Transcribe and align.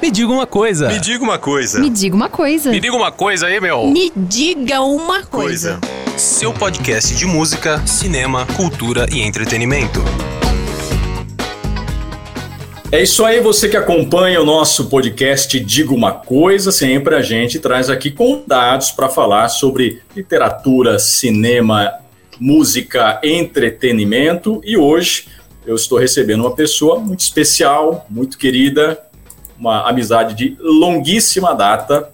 Me 0.00 0.10
diga 0.10 0.32
uma 0.32 0.46
coisa. 0.46 0.88
Me 0.88 0.98
diga 0.98 1.22
uma 1.22 1.38
coisa. 1.38 1.78
Me 1.78 1.90
diga 1.90 2.16
uma 2.16 2.30
coisa. 2.30 2.70
Me 2.70 2.80
diga 2.80 2.96
uma 2.96 3.12
coisa 3.12 3.46
aí, 3.46 3.60
meu. 3.60 3.86
Me 3.86 4.10
diga 4.16 4.80
uma 4.80 5.22
coisa. 5.24 5.78
Coisa. 5.78 6.18
Seu 6.18 6.54
podcast 6.54 7.14
de 7.14 7.26
música, 7.26 7.86
cinema, 7.86 8.46
cultura 8.56 9.06
e 9.12 9.20
entretenimento. 9.20 10.00
É 12.90 13.02
isso 13.02 13.26
aí, 13.26 13.40
você 13.40 13.68
que 13.68 13.76
acompanha 13.76 14.40
o 14.40 14.44
nosso 14.44 14.88
podcast 14.88 15.60
Diga 15.60 15.92
uma 15.92 16.12
Coisa, 16.12 16.72
sempre 16.72 17.14
a 17.14 17.20
gente 17.20 17.58
traz 17.58 17.90
aqui 17.90 18.10
convidados 18.10 18.90
para 18.90 19.08
falar 19.08 19.48
sobre 19.48 20.00
literatura, 20.16 20.98
cinema, 20.98 21.92
música, 22.40 23.20
entretenimento 23.22 24.62
e 24.64 24.78
hoje 24.78 25.26
eu 25.66 25.76
estou 25.76 25.98
recebendo 25.98 26.40
uma 26.40 26.54
pessoa 26.54 26.98
muito 26.98 27.20
especial, 27.20 28.06
muito 28.10 28.38
querida, 28.38 28.98
uma 29.60 29.86
amizade 29.86 30.34
de 30.34 30.56
longuíssima 30.58 31.54
data, 31.54 32.08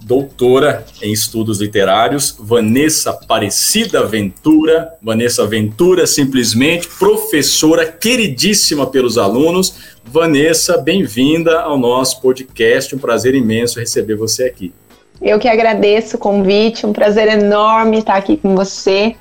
doutora 0.00 0.84
em 1.00 1.12
estudos 1.12 1.60
literários, 1.60 2.36
Vanessa 2.40 3.10
Aparecida 3.10 4.04
Ventura. 4.04 4.92
Vanessa 5.00 5.46
Ventura, 5.46 6.08
simplesmente 6.08 6.88
professora 6.98 7.86
queridíssima 7.86 8.84
pelos 8.84 9.16
alunos. 9.16 9.76
Vanessa, 10.04 10.76
bem-vinda 10.76 11.60
ao 11.60 11.78
nosso 11.78 12.20
podcast. 12.20 12.96
Um 12.96 12.98
prazer 12.98 13.36
imenso 13.36 13.78
receber 13.78 14.16
você 14.16 14.44
aqui. 14.46 14.74
Eu 15.22 15.38
que 15.38 15.48
agradeço 15.48 16.16
o 16.16 16.18
convite, 16.18 16.84
um 16.84 16.92
prazer 16.92 17.28
enorme 17.28 17.98
estar 17.98 18.16
aqui 18.16 18.36
com 18.36 18.56
você. 18.56 19.14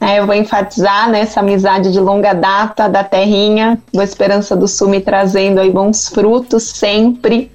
É, 0.00 0.18
eu 0.18 0.26
vou 0.26 0.34
enfatizar 0.34 1.10
né, 1.10 1.20
essa 1.20 1.40
amizade 1.40 1.92
de 1.92 1.98
longa 1.98 2.34
data 2.34 2.88
da 2.88 3.02
terrinha, 3.02 3.78
Boa 3.92 4.04
Esperança 4.04 4.54
do 4.54 4.68
Sul 4.68 4.88
me 4.88 5.00
trazendo 5.00 5.58
aí 5.58 5.70
bons 5.70 6.08
frutos 6.08 6.64
sempre. 6.64 7.50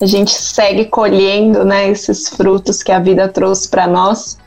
A 0.00 0.06
gente 0.06 0.30
segue 0.30 0.86
colhendo 0.86 1.64
né, 1.64 1.88
esses 1.88 2.28
frutos 2.28 2.82
que 2.82 2.92
a 2.92 2.98
vida 2.98 3.28
trouxe 3.28 3.68
para 3.68 3.86
nós. 3.86 4.38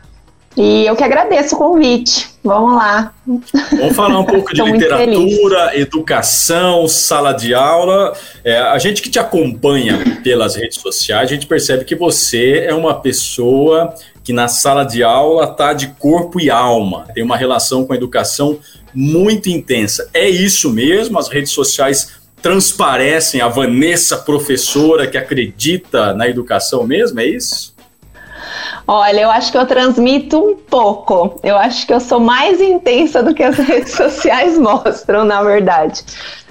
E 0.57 0.85
eu 0.85 0.95
que 0.95 1.03
agradeço 1.03 1.55
o 1.55 1.57
convite. 1.57 2.27
Vamos 2.43 2.75
lá. 2.75 3.13
Vamos 3.25 3.95
falar 3.95 4.19
um 4.19 4.25
pouco 4.25 4.53
de 4.53 4.61
literatura, 4.61 5.79
educação, 5.79 6.87
sala 6.87 7.31
de 7.31 7.53
aula. 7.53 8.13
É, 8.43 8.57
a 8.57 8.77
gente 8.77 9.01
que 9.01 9.09
te 9.09 9.19
acompanha 9.19 10.19
pelas 10.23 10.55
redes 10.55 10.81
sociais, 10.81 11.29
a 11.29 11.33
gente 11.33 11.47
percebe 11.47 11.85
que 11.85 11.95
você 11.95 12.65
é 12.67 12.73
uma 12.73 12.95
pessoa 12.99 13.93
que 14.29 14.33
na 14.33 14.47
sala 14.47 14.83
de 14.83 15.01
aula 15.01 15.45
está 15.45 15.73
de 15.73 15.87
corpo 15.87 16.39
e 16.39 16.51
alma, 16.51 17.07
tem 17.15 17.23
uma 17.23 17.35
relação 17.35 17.83
com 17.83 17.93
a 17.93 17.95
educação 17.95 18.59
muito 18.93 19.49
intensa. 19.49 20.07
É 20.13 20.29
isso 20.29 20.69
mesmo? 20.69 21.17
As 21.17 21.27
redes 21.27 21.51
sociais 21.51 22.19
transparecem 22.39 23.41
a 23.41 23.47
Vanessa 23.47 24.17
professora 24.17 25.07
que 25.07 25.17
acredita 25.17 26.13
na 26.13 26.27
educação 26.27 26.83
mesmo? 26.83 27.19
É 27.19 27.25
isso? 27.25 27.73
Olha, 28.85 29.21
eu 29.21 29.31
acho 29.31 29.51
que 29.51 29.57
eu 29.57 29.65
transmito 29.65 30.37
um 30.37 30.55
pouco. 30.55 31.39
Eu 31.41 31.57
acho 31.57 31.87
que 31.87 31.93
eu 31.95 31.99
sou 31.99 32.19
mais 32.19 32.61
intensa 32.61 33.23
do 33.23 33.33
que 33.33 33.41
as 33.41 33.57
redes 33.57 33.93
sociais 33.93 34.59
mostram, 34.59 35.25
na 35.25 35.41
verdade. 35.41 36.03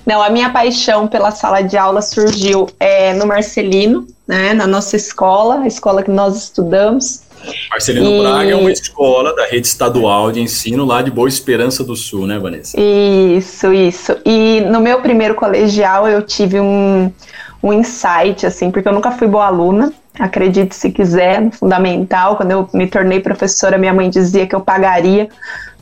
Não, 0.04 0.20
a 0.20 0.30
minha 0.30 0.50
paixão 0.50 1.06
pela 1.06 1.30
sala 1.30 1.62
de 1.62 1.76
aula 1.76 2.02
surgiu 2.02 2.66
é, 2.80 3.14
no 3.14 3.24
Marcelino, 3.24 4.04
né, 4.26 4.52
na 4.52 4.66
nossa 4.66 4.96
escola, 4.96 5.60
a 5.60 5.66
escola 5.68 6.02
que 6.02 6.10
nós 6.10 6.36
estudamos. 6.36 7.27
Marcelino 7.70 8.10
e... 8.10 8.20
Braga 8.20 8.50
é 8.50 8.54
uma 8.54 8.70
escola 8.70 9.34
da 9.34 9.46
rede 9.46 9.66
estadual 9.66 10.32
de 10.32 10.40
ensino 10.40 10.84
lá 10.84 11.02
de 11.02 11.10
Boa 11.10 11.28
Esperança 11.28 11.84
do 11.84 11.96
Sul, 11.96 12.26
né, 12.26 12.38
Vanessa? 12.38 12.78
Isso, 12.80 13.72
isso. 13.72 14.16
E 14.24 14.60
no 14.62 14.80
meu 14.80 15.00
primeiro 15.00 15.34
colegial 15.34 16.08
eu 16.08 16.22
tive 16.22 16.60
um, 16.60 17.12
um 17.62 17.72
insight, 17.72 18.46
assim, 18.46 18.70
porque 18.70 18.88
eu 18.88 18.92
nunca 18.92 19.10
fui 19.10 19.26
boa 19.26 19.46
aluna, 19.46 19.92
acredite 20.18 20.74
se 20.74 20.90
quiser, 20.90 21.40
no 21.40 21.50
fundamental. 21.50 22.36
Quando 22.36 22.50
eu 22.50 22.68
me 22.72 22.86
tornei 22.86 23.20
professora, 23.20 23.78
minha 23.78 23.92
mãe 23.92 24.10
dizia 24.10 24.46
que 24.46 24.54
eu 24.54 24.60
pagaria 24.60 25.28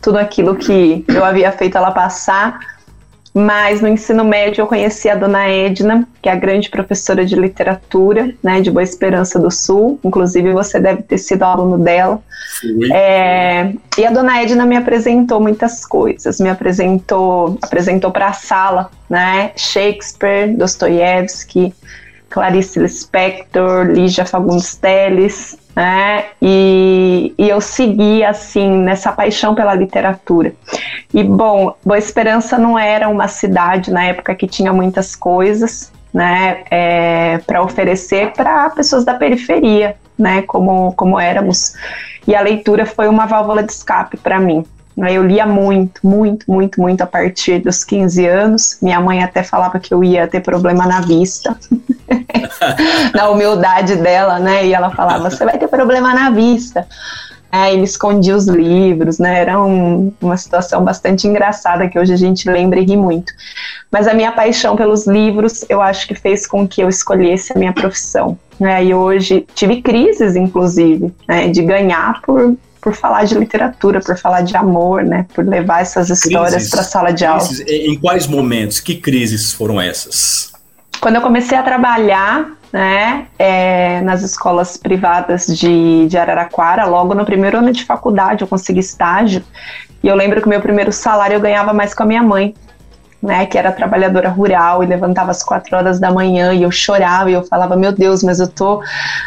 tudo 0.01 0.19
aquilo 0.19 0.55
que 0.55 1.05
eu 1.09 1.25
havia 1.25 1.51
feito 1.53 1.77
ela 1.77 1.91
passar 1.91 2.76
mas 3.37 3.83
no 3.83 3.89
ensino 3.89 4.25
médio 4.25 4.63
eu 4.63 4.67
conheci 4.67 5.11
a 5.11 5.15
dona 5.15 5.47
Edna, 5.47 6.09
que 6.23 6.29
é 6.31 6.33
a 6.33 6.37
grande 6.37 6.71
professora 6.71 7.23
de 7.23 7.37
literatura, 7.37 8.35
né, 8.43 8.63
de 8.63 8.71
Boa 8.71 8.83
Esperança 8.83 9.39
do 9.39 9.51
Sul. 9.51 10.01
Inclusive 10.03 10.55
você 10.55 10.81
deve 10.81 11.03
ter 11.03 11.19
sido 11.19 11.43
aluno 11.43 11.77
dela. 11.77 12.19
É, 12.91 13.75
e 13.99 14.07
a 14.07 14.11
dona 14.11 14.41
Edna 14.41 14.65
me 14.65 14.75
apresentou 14.75 15.39
muitas 15.39 15.85
coisas. 15.85 16.41
Me 16.41 16.49
apresentou, 16.49 17.59
apresentou 17.61 18.11
para 18.11 18.29
a 18.29 18.33
sala, 18.33 18.91
né, 19.11 19.53
Shakespeare, 19.55 20.57
Dostoiévski, 20.57 21.75
Clarice 22.31 22.79
Lispector, 22.79 23.85
Lígia 23.85 24.25
Fagundes 24.25 24.77
Telles, 24.77 25.59
né? 25.77 26.25
E, 26.41 27.35
e 27.37 27.49
eu 27.51 27.61
segui 27.61 28.25
assim 28.25 28.79
nessa 28.79 29.13
paixão 29.13 29.55
pela 29.55 29.75
literatura. 29.75 30.55
E 31.13 31.23
bom, 31.23 31.75
Boa 31.85 31.99
Esperança 31.99 32.57
não 32.57 32.79
era 32.79 33.11
uma 33.11 33.29
cidade 33.29 33.93
na 33.93 34.05
época 34.05 34.35
que 34.35 34.47
tinha 34.47 34.73
muitas 34.73 35.15
coisas, 35.15 35.93
né, 36.15 36.65
é, 36.71 37.39
para 37.47 37.63
oferecer 37.63 38.33
para 38.33 38.71
pessoas 38.71 39.05
da 39.05 39.13
periferia, 39.13 39.97
né, 40.19 40.41
como 40.43 40.95
como 40.95 41.21
éramos. 41.21 41.75
E 42.27 42.35
a 42.35 42.41
leitura 42.41 42.87
foi 42.87 43.07
uma 43.07 43.27
válvula 43.27 43.63
de 43.63 43.71
escape 43.71 44.17
para 44.17 44.41
mim. 44.41 44.65
Né? 44.97 45.13
Eu 45.13 45.27
lia 45.27 45.47
muito, 45.47 46.07
muito, 46.07 46.51
muito, 46.51 46.81
muito 46.81 47.03
a 47.03 47.07
partir 47.07 47.59
dos 47.59 47.85
15 47.85 48.27
anos. 48.27 48.79
Minha 48.81 49.01
mãe 49.01 49.23
até 49.23 49.43
falava 49.43 49.79
que 49.79 49.93
eu 49.93 50.03
ia 50.03 50.27
ter 50.27 50.41
problema 50.41 50.87
na 50.87 51.01
vista. 51.01 51.57
na 53.15 53.29
humildade 53.29 53.97
dela, 53.97 54.39
né? 54.39 54.67
E 54.67 54.73
ela 54.73 54.91
falava: 54.91 55.31
você 55.31 55.45
vai 55.45 55.59
ter 55.59 55.69
problema 55.69 56.15
na 56.15 56.31
vista. 56.31 56.87
É, 57.53 57.73
e 57.73 57.79
me 57.79 57.85
escondia 57.85 58.35
os 58.37 58.47
livros, 58.49 59.19
né? 59.19 59.41
Era 59.41 59.63
um, 59.63 60.13
uma 60.21 60.37
situação 60.37 60.85
bastante 60.85 61.27
engraçada 61.27 61.89
que 61.89 61.99
hoje 61.99 62.13
a 62.13 62.17
gente 62.17 62.51
lembra 62.51 62.81
e 62.81 62.85
ri 62.85 62.97
muito. 62.97 63.33
Mas 63.91 64.09
a 64.09 64.15
minha 64.15 64.33
paixão 64.33 64.77
pelos 64.77 65.07
livros, 65.07 65.65
eu 65.69 65.81
acho 65.81 66.09
que 66.09 66.15
fez 66.15 66.47
com 66.47 66.67
que 66.67 66.83
eu 66.83 66.89
escolhesse 66.89 67.53
a 67.53 67.59
minha 67.59 67.73
profissão. 67.73 68.37
Né? 68.59 68.87
E 68.87 68.95
hoje 68.95 69.47
tive 69.55 69.81
crises, 69.81 70.35
inclusive, 70.35 71.15
né? 71.29 71.49
de 71.49 71.63
ganhar 71.63 72.21
por, 72.23 72.57
por 72.87 72.95
falar 72.95 73.25
de 73.25 73.37
literatura, 73.37 73.99
por 73.99 74.17
falar 74.17 74.43
de 74.43 74.57
amor, 74.57 75.03
né? 75.03 75.27
Por 75.35 75.45
levar 75.45 75.83
essas 75.83 76.09
histórias 76.09 76.71
para 76.71 76.83
a 76.83 76.85
sala 76.85 77.11
de 77.11 77.25
aula. 77.25 77.43
Em 77.67 77.99
quais 77.99 78.29
momentos? 78.29 78.79
Que 78.79 78.95
crises 78.95 79.53
foram 79.53 79.81
essas? 79.81 80.53
Quando 81.01 81.17
eu 81.17 81.21
comecei 81.21 81.59
a 81.59 81.65
trabalhar 81.65 82.47
né, 82.73 83.27
é, 83.41 84.01
nas 84.03 84.23
escolas 84.23 84.77
privadas 84.77 85.49
de, 85.49 86.07
de 86.07 86.17
Araraquara, 86.17 86.85
logo 86.85 87.13
no 87.13 87.25
primeiro 87.25 87.59
ano 87.59 87.73
de 87.73 87.85
faculdade 87.85 88.43
eu 88.43 88.47
consegui 88.47 88.79
estágio, 88.79 89.43
e 90.01 90.07
eu 90.07 90.15
lembro 90.15 90.41
que 90.41 90.47
o 90.47 90.51
meu 90.51 90.61
primeiro 90.61 90.93
salário 90.93 91.35
eu 91.35 91.41
ganhava 91.41 91.73
mais 91.73 91.93
com 91.93 92.05
a 92.05 92.07
minha 92.07 92.23
mãe, 92.23 92.55
né, 93.27 93.45
que 93.45 93.59
era 93.59 93.73
trabalhadora 93.73 94.29
rural 94.29 94.83
e 94.83 94.87
levantava 94.87 95.33
às 95.33 95.43
quatro 95.43 95.77
horas 95.77 95.99
da 95.99 96.13
manhã 96.13 96.55
e 96.55 96.63
eu 96.63 96.71
chorava 96.71 97.31
e 97.31 97.35
eu 97.35 97.43
falava, 97.43 97.77
meu 97.77 97.93
Deus, 97.93 98.23
mas 98.23 98.39
eu 98.39 98.47
tô 98.47 98.81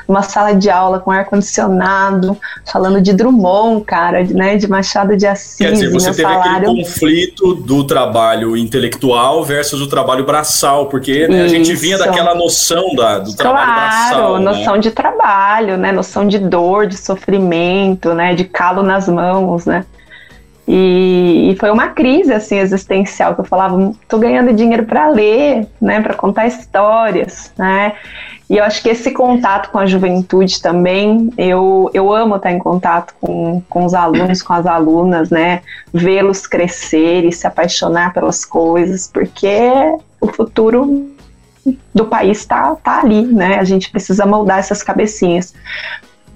numa 0.07 0.23
sala 0.23 0.53
de 0.53 0.69
aula 0.69 0.99
com 0.99 1.11
ar 1.11 1.25
condicionado, 1.25 2.37
falando 2.71 3.01
de 3.01 3.13
Drummond, 3.13 3.83
cara, 3.83 4.23
né, 4.23 4.55
de 4.55 4.67
Machado 4.67 5.17
de 5.17 5.27
Assis. 5.27 5.57
Quer 5.57 5.73
dizer, 5.73 5.91
você 5.91 6.11
teve 6.11 6.21
salário... 6.21 6.69
aquele 6.69 6.83
conflito 6.83 7.53
do 7.55 7.83
trabalho 7.83 8.55
intelectual 8.55 9.43
versus 9.43 9.81
o 9.81 9.87
trabalho 9.87 10.25
braçal, 10.25 10.87
porque 10.87 11.27
né, 11.27 11.43
a 11.43 11.47
gente 11.47 11.75
vinha 11.75 11.97
daquela 11.97 12.33
noção 12.33 12.95
da, 12.95 13.19
do 13.19 13.35
trabalho 13.35 13.65
claro, 13.65 13.81
braçal. 13.81 14.27
Claro, 14.29 14.43
noção 14.43 14.73
né? 14.75 14.79
de 14.79 14.91
trabalho, 14.91 15.77
né, 15.77 15.91
noção 15.91 16.27
de 16.27 16.39
dor, 16.39 16.87
de 16.87 16.97
sofrimento, 16.97 18.13
né, 18.13 18.33
de 18.33 18.45
calo 18.45 18.81
nas 18.81 19.09
mãos, 19.09 19.65
né. 19.65 19.83
E, 20.71 21.49
e, 21.49 21.55
foi 21.55 21.71
uma 21.71 21.87
crise 21.87 22.31
assim 22.31 22.59
existencial 22.59 23.33
que 23.33 23.41
eu 23.41 23.45
falava, 23.45 23.91
tô 24.07 24.19
ganhando 24.19 24.53
dinheiro 24.53 24.85
para 24.85 25.07
ler, 25.07 25.67
né, 25.81 25.99
para 25.99 26.13
contar 26.13 26.45
histórias, 26.45 27.51
né? 27.57 27.93
E 28.47 28.57
eu 28.57 28.63
acho 28.63 28.83
que 28.83 28.89
esse 28.89 29.09
contato 29.09 29.71
com 29.71 29.79
a 29.79 29.87
juventude 29.87 30.61
também, 30.61 31.33
eu, 31.35 31.89
eu 31.91 32.13
amo 32.13 32.35
estar 32.35 32.51
em 32.51 32.59
contato 32.59 33.15
com, 33.19 33.63
com 33.67 33.83
os 33.83 33.95
alunos, 33.95 34.43
com 34.43 34.53
as 34.53 34.67
alunas, 34.67 35.31
né? 35.31 35.63
Vê-los 35.91 36.45
crescer 36.45 37.25
e 37.25 37.31
se 37.31 37.47
apaixonar 37.47 38.13
pelas 38.13 38.45
coisas, 38.45 39.07
porque 39.11 39.71
o 40.21 40.27
futuro 40.27 41.09
do 41.93 42.05
país 42.05 42.39
está 42.39 42.75
tá 42.75 42.99
ali, 42.99 43.23
né? 43.23 43.57
A 43.57 43.63
gente 43.63 43.89
precisa 43.89 44.23
moldar 44.23 44.59
essas 44.59 44.83
cabecinhas. 44.83 45.51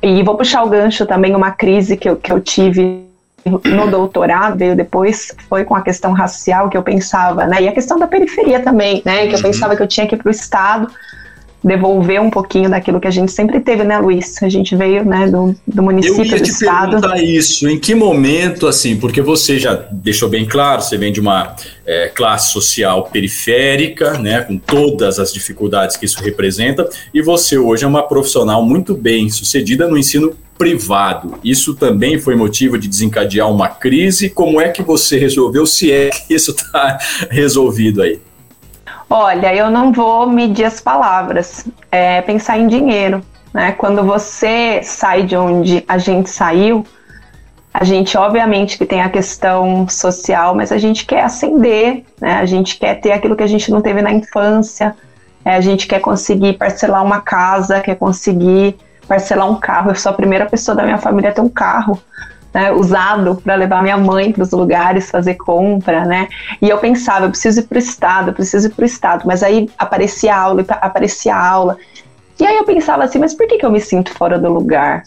E 0.01 0.23
vou 0.23 0.35
puxar 0.35 0.63
o 0.63 0.69
gancho 0.69 1.05
também, 1.05 1.35
uma 1.35 1.51
crise 1.51 1.95
que 1.95 2.09
eu, 2.09 2.15
que 2.15 2.31
eu 2.31 2.41
tive 2.41 3.02
no 3.45 3.89
doutorado, 3.89 4.57
veio 4.57 4.75
depois, 4.75 5.35
foi 5.49 5.65
com 5.65 5.75
a 5.75 5.81
questão 5.81 6.13
racial 6.13 6.69
que 6.69 6.77
eu 6.77 6.83
pensava, 6.83 7.45
né? 7.45 7.61
E 7.61 7.67
a 7.67 7.71
questão 7.73 7.99
da 7.99 8.07
periferia 8.07 8.61
também, 8.61 9.01
né? 9.05 9.27
Que 9.27 9.33
eu 9.33 9.37
uhum. 9.37 9.43
pensava 9.43 9.75
que 9.75 9.83
eu 9.83 9.87
tinha 9.87 10.07
que 10.07 10.15
ir 10.15 10.17
para 10.17 10.29
o 10.29 10.31
Estado 10.31 10.89
devolver 11.63 12.21
um 12.21 12.29
pouquinho 12.29 12.69
daquilo 12.69 12.99
que 12.99 13.07
a 13.07 13.11
gente 13.11 13.31
sempre 13.31 13.59
teve, 13.59 13.83
né, 13.83 13.97
Luiz? 13.97 14.41
A 14.43 14.49
gente 14.49 14.75
veio, 14.75 15.05
né, 15.05 15.27
do, 15.27 15.55
do 15.65 15.81
município, 15.81 16.21
Eu 16.21 16.25
ia 16.25 16.37
do 16.37 16.43
te 16.43 16.49
estado. 16.49 17.01
perguntar 17.01 17.23
isso, 17.23 17.69
em 17.69 17.79
que 17.79 17.95
momento, 17.95 18.67
assim, 18.67 18.97
porque 18.97 19.21
você 19.21 19.57
já 19.57 19.73
deixou 19.91 20.27
bem 20.27 20.45
claro, 20.45 20.81
você 20.81 20.97
vem 20.97 21.11
de 21.11 21.21
uma 21.21 21.55
é, 21.85 22.09
classe 22.09 22.51
social 22.51 23.05
periférica, 23.05 24.17
né, 24.17 24.41
com 24.41 24.57
todas 24.57 25.19
as 25.19 25.31
dificuldades 25.31 25.95
que 25.95 26.05
isso 26.05 26.21
representa, 26.21 26.87
e 27.13 27.21
você 27.21 27.57
hoje 27.57 27.85
é 27.85 27.87
uma 27.87 28.03
profissional 28.03 28.63
muito 28.63 28.93
bem 28.93 29.29
sucedida 29.29 29.87
no 29.87 29.97
ensino 29.97 30.35
privado. 30.57 31.35
Isso 31.43 31.73
também 31.73 32.19
foi 32.19 32.35
motivo 32.35 32.77
de 32.77 32.87
desencadear 32.87 33.49
uma 33.49 33.67
crise. 33.67 34.29
Como 34.29 34.61
é 34.61 34.69
que 34.69 34.83
você 34.83 35.17
resolveu, 35.17 35.65
se 35.65 35.91
é 35.91 36.09
que 36.09 36.33
isso 36.33 36.51
está 36.51 36.97
resolvido 37.29 38.01
aí? 38.01 38.19
Olha, 39.09 39.53
eu 39.53 39.69
não 39.69 39.91
vou 39.91 40.27
medir 40.27 40.65
as 40.65 40.81
palavras, 40.81 41.67
é 41.91 42.21
pensar 42.21 42.57
em 42.57 42.67
dinheiro. 42.67 43.21
Né? 43.53 43.71
Quando 43.73 44.03
você 44.03 44.81
sai 44.83 45.23
de 45.23 45.35
onde 45.35 45.83
a 45.87 45.97
gente 45.97 46.29
saiu, 46.29 46.85
a 47.73 47.83
gente 47.83 48.17
obviamente 48.17 48.77
que 48.77 48.85
tem 48.85 49.01
a 49.01 49.09
questão 49.09 49.87
social, 49.87 50.55
mas 50.55 50.71
a 50.71 50.77
gente 50.77 51.05
quer 51.05 51.23
ascender, 51.23 52.03
né? 52.19 52.35
a 52.35 52.45
gente 52.45 52.77
quer 52.77 52.95
ter 52.99 53.11
aquilo 53.11 53.35
que 53.35 53.43
a 53.43 53.47
gente 53.47 53.71
não 53.71 53.81
teve 53.81 54.01
na 54.01 54.11
infância, 54.11 54.95
é, 55.45 55.55
a 55.55 55.61
gente 55.61 55.87
quer 55.87 55.99
conseguir 55.99 56.53
parcelar 56.53 57.03
uma 57.03 57.21
casa, 57.21 57.81
quer 57.81 57.95
conseguir 57.95 58.77
parcelar 59.07 59.49
um 59.49 59.55
carro. 59.55 59.91
Eu 59.91 59.95
sou 59.95 60.11
a 60.11 60.15
primeira 60.15 60.45
pessoa 60.45 60.75
da 60.75 60.83
minha 60.83 60.97
família 60.97 61.29
a 61.29 61.33
ter 61.33 61.41
um 61.41 61.49
carro 61.49 61.99
né, 62.53 62.71
usado 62.71 63.35
para 63.43 63.55
levar 63.55 63.81
minha 63.81 63.97
mãe 63.97 64.31
para 64.31 64.43
os 64.43 64.51
lugares, 64.51 65.09
fazer 65.09 65.35
compra, 65.35 66.05
né? 66.05 66.27
E 66.61 66.69
eu 66.69 66.77
pensava, 66.77 67.25
eu 67.25 67.29
preciso 67.29 67.61
ir 67.61 67.63
para 67.63 67.75
o 67.75 67.79
estado, 67.79 68.29
eu 68.29 68.33
preciso 68.33 68.67
ir 68.67 68.69
para 68.71 68.83
o 68.83 68.85
estado, 68.85 69.23
mas 69.25 69.41
aí 69.41 69.69
aparecia 69.77 70.35
aula, 70.35 70.63
aparecia 70.69 71.35
aula. 71.35 71.77
E 72.39 72.45
aí 72.45 72.55
eu 72.55 72.63
pensava 72.63 73.03
assim, 73.03 73.17
mas 73.17 73.33
por 73.33 73.47
que, 73.47 73.57
que 73.57 73.65
eu 73.65 73.71
me 73.71 73.81
sinto 73.81 74.11
fora 74.11 74.37
do 74.37 74.51
lugar, 74.51 75.03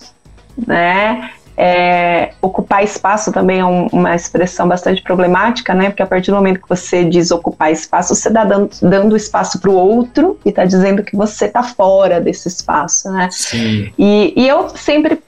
né? 0.67 1.31
É, 1.59 2.33
ocupar 2.43 2.85
espaço 2.85 3.33
também 3.33 3.61
é 3.61 3.65
um, 3.65 3.87
uma 3.87 4.15
expressão 4.15 4.69
bastante 4.69 5.01
problemática, 5.03 5.73
né? 5.73 5.89
Porque 5.89 6.03
a 6.03 6.07
partir 6.07 6.31
do 6.31 6.37
momento 6.37 6.61
que 6.61 6.69
você 6.69 7.03
diz 7.03 7.31
ocupar 7.31 7.73
espaço, 7.73 8.15
você 8.15 8.29
está 8.29 8.45
dando, 8.45 8.71
dando 8.83 9.17
espaço 9.17 9.59
para 9.59 9.71
o 9.71 9.75
outro 9.75 10.39
e 10.45 10.51
está 10.51 10.67
dizendo 10.67 11.03
que 11.03 11.17
você 11.17 11.47
está 11.47 11.63
fora 11.63 12.21
desse 12.21 12.49
espaço, 12.49 13.11
né? 13.11 13.29
Sim. 13.31 13.91
E, 13.99 14.35
e 14.37 14.47
eu 14.47 14.69
sempre 14.71 15.23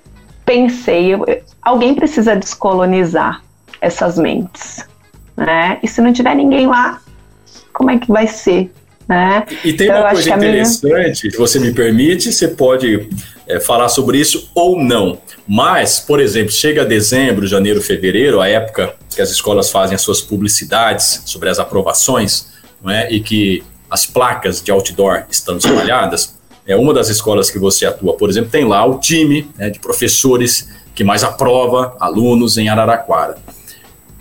pensei, 0.48 1.12
eu, 1.12 1.26
alguém 1.60 1.94
precisa 1.94 2.34
descolonizar 2.34 3.42
essas 3.82 4.16
mentes, 4.18 4.82
né? 5.36 5.78
E 5.82 5.86
se 5.86 6.00
não 6.00 6.10
tiver 6.10 6.34
ninguém 6.34 6.66
lá, 6.66 7.02
como 7.74 7.90
é 7.90 7.98
que 7.98 8.10
vai 8.10 8.26
ser? 8.26 8.72
Né? 9.06 9.44
E 9.62 9.74
tem 9.74 9.88
então, 9.88 10.00
uma 10.00 10.10
coisa 10.10 10.30
interessante, 10.30 11.22
minha... 11.22 11.32
se 11.32 11.36
você 11.36 11.58
me 11.58 11.72
permite, 11.72 12.32
você 12.32 12.48
pode 12.48 13.08
é, 13.46 13.60
falar 13.60 13.90
sobre 13.90 14.18
isso 14.18 14.50
ou 14.54 14.82
não. 14.82 15.18
Mas, 15.46 16.00
por 16.00 16.18
exemplo, 16.18 16.50
chega 16.50 16.84
dezembro, 16.84 17.46
janeiro, 17.46 17.80
fevereiro, 17.82 18.40
a 18.40 18.48
época 18.48 18.94
que 19.14 19.20
as 19.20 19.30
escolas 19.30 19.70
fazem 19.70 19.94
as 19.94 20.02
suas 20.02 20.20
publicidades 20.20 21.22
sobre 21.26 21.48
as 21.50 21.58
aprovações, 21.58 22.48
não 22.82 22.90
é? 22.90 23.10
e 23.10 23.20
que 23.20 23.62
as 23.90 24.06
placas 24.06 24.62
de 24.62 24.70
outdoor 24.70 25.24
estão 25.30 25.56
espalhadas, 25.56 26.37
é 26.68 26.76
uma 26.76 26.92
das 26.92 27.08
escolas 27.08 27.50
que 27.50 27.58
você 27.58 27.86
atua, 27.86 28.12
por 28.12 28.28
exemplo, 28.28 28.50
tem 28.50 28.64
lá 28.64 28.84
o 28.84 28.98
time 28.98 29.48
né, 29.56 29.70
de 29.70 29.80
professores 29.80 30.68
que 30.94 31.02
mais 31.02 31.24
aprova 31.24 31.96
alunos 31.98 32.58
em 32.58 32.68
Araraquara. 32.68 33.36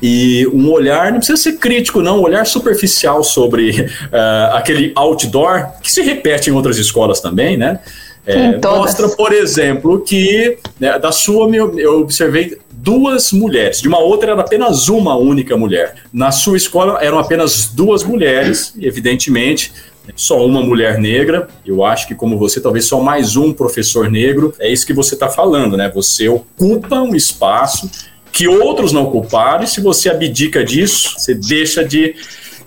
E 0.02 0.48
um 0.54 0.72
olhar, 0.72 1.12
não 1.12 1.18
precisa 1.18 1.38
ser 1.38 1.58
crítico, 1.58 2.02
não, 2.02 2.20
um 2.20 2.22
olhar 2.22 2.46
superficial 2.46 3.22
sobre 3.24 3.72
uh, 3.82 4.54
aquele 4.56 4.94
outdoor, 4.96 5.68
que 5.82 5.92
se 5.92 6.02
repete 6.02 6.50
em 6.50 6.54
outras 6.54 6.78
escolas 6.78 7.20
também, 7.20 7.58
né? 7.58 7.80
É, 8.26 8.60
mostra, 8.62 9.08
por 9.10 9.32
exemplo, 9.32 10.02
que 10.02 10.58
né, 10.80 11.00
da 11.00 11.14
sua 11.14 11.50
eu 11.56 12.02
observei 12.02 12.58
duas 12.70 13.32
mulheres, 13.32 13.82
de 13.82 13.88
uma 13.88 14.00
outra 14.00 14.32
era 14.32 14.42
apenas 14.42 14.88
uma 14.88 15.16
única 15.16 15.58
mulher. 15.58 15.96
Na 16.14 16.32
sua 16.32 16.58
escola 16.58 17.00
eram 17.02 17.20
apenas 17.20 17.68
duas 17.68 18.04
mulheres, 18.04 18.74
evidentemente, 18.80 19.74
só 20.16 20.46
uma 20.46 20.62
mulher 20.62 20.98
negra. 21.00 21.48
Eu 21.66 21.84
acho 21.84 22.08
que, 22.08 22.16
como 22.16 22.38
você, 22.38 22.60
talvez 22.60 22.86
só 22.86 23.02
mais 23.02 23.36
um 23.36 23.54
professor 23.54 24.10
negro. 24.10 24.54
É 24.60 24.72
isso 24.72 24.86
que 24.86 24.94
você 24.94 25.14
está 25.14 25.30
falando, 25.30 25.78
né? 25.78 25.92
Você 25.94 26.28
ocupa 26.28 27.00
um 27.02 27.16
espaço 27.16 27.90
que 28.32 28.48
outros 28.48 28.92
não 28.92 29.04
ocuparam, 29.04 29.64
e 29.64 29.68
se 29.68 29.82
você 29.82 30.10
abdica 30.10 30.64
disso, 30.64 31.16
você 31.18 31.34
deixa 31.34 31.84
de 31.84 32.14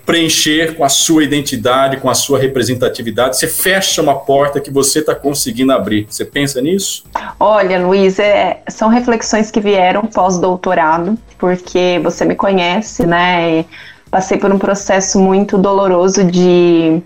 preencher 0.04 0.74
com 0.74 0.84
a 0.84 0.88
sua 0.88 1.22
identidade, 1.22 1.98
com 1.98 2.10
a 2.10 2.14
sua 2.14 2.36
representatividade, 2.36 3.36
você 3.36 3.46
fecha 3.46 4.02
uma 4.02 4.16
porta 4.16 4.58
que 4.58 4.68
você 4.68 4.98
está 4.98 5.14
conseguindo 5.14 5.72
abrir. 5.72 6.08
Você 6.10 6.24
pensa 6.24 6.60
nisso? 6.60 7.04
Olha, 7.38 7.78
Luiz, 7.78 8.18
é, 8.18 8.60
são 8.68 8.88
reflexões 8.88 9.52
que 9.52 9.60
vieram 9.60 10.02
pós-doutorado, 10.06 11.16
porque 11.38 12.00
você 12.02 12.24
me 12.24 12.34
conhece, 12.34 13.06
né? 13.06 13.64
Passei 14.10 14.36
por 14.36 14.50
um 14.52 14.58
processo 14.58 15.20
muito 15.20 15.56
doloroso 15.56 16.24
de 16.24 17.00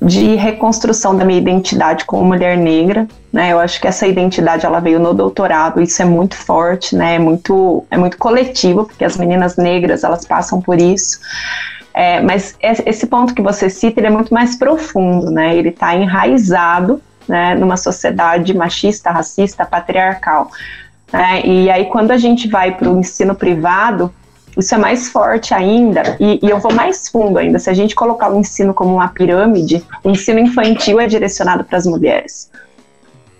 de 0.00 0.36
reconstrução 0.36 1.16
da 1.16 1.24
minha 1.24 1.38
identidade 1.38 2.04
como 2.04 2.24
mulher 2.24 2.56
negra, 2.56 3.06
né? 3.32 3.52
Eu 3.52 3.58
acho 3.58 3.80
que 3.80 3.88
essa 3.88 4.06
identidade 4.06 4.64
ela 4.64 4.80
veio 4.80 5.00
no 5.00 5.12
doutorado, 5.12 5.80
isso 5.80 6.00
é 6.00 6.04
muito 6.04 6.36
forte, 6.36 6.94
né? 6.94 7.16
É 7.16 7.18
muito 7.18 7.84
é 7.90 7.96
muito 7.96 8.16
coletivo, 8.16 8.84
porque 8.84 9.04
as 9.04 9.16
meninas 9.16 9.56
negras 9.56 10.04
elas 10.04 10.24
passam 10.24 10.60
por 10.60 10.80
isso. 10.80 11.18
É, 11.92 12.20
mas 12.20 12.56
esse 12.60 13.06
ponto 13.08 13.34
que 13.34 13.42
você 13.42 13.68
cita 13.68 13.98
ele 13.98 14.06
é 14.06 14.10
muito 14.10 14.32
mais 14.32 14.56
profundo, 14.56 15.30
né? 15.30 15.56
Ele 15.56 15.70
está 15.70 15.94
enraizado, 15.96 17.02
né? 17.26 17.56
Numa 17.56 17.76
sociedade 17.76 18.54
machista, 18.56 19.10
racista, 19.10 19.66
patriarcal. 19.66 20.50
Né? 21.12 21.42
E 21.44 21.70
aí 21.70 21.86
quando 21.86 22.12
a 22.12 22.16
gente 22.16 22.48
vai 22.48 22.72
para 22.72 22.88
o 22.88 23.00
ensino 23.00 23.34
privado 23.34 24.14
isso 24.58 24.74
é 24.74 24.78
mais 24.78 25.08
forte 25.08 25.54
ainda, 25.54 26.16
e, 26.18 26.40
e, 26.42 26.50
eu 26.50 26.58
vou 26.58 26.72
mais 26.72 27.08
fundo 27.08 27.38
ainda. 27.38 27.58
Se 27.58 27.70
a 27.70 27.74
gente 27.74 27.94
colocar 27.94 28.30
o 28.30 28.38
ensino 28.38 28.74
como 28.74 28.94
uma 28.94 29.08
pirâmide, 29.08 29.84
o 30.02 30.10
ensino 30.10 30.40
infantil 30.40 30.98
é 30.98 31.06
direcionado 31.06 31.64
para 31.64 31.78
as 31.78 31.86
mulheres. 31.86 32.50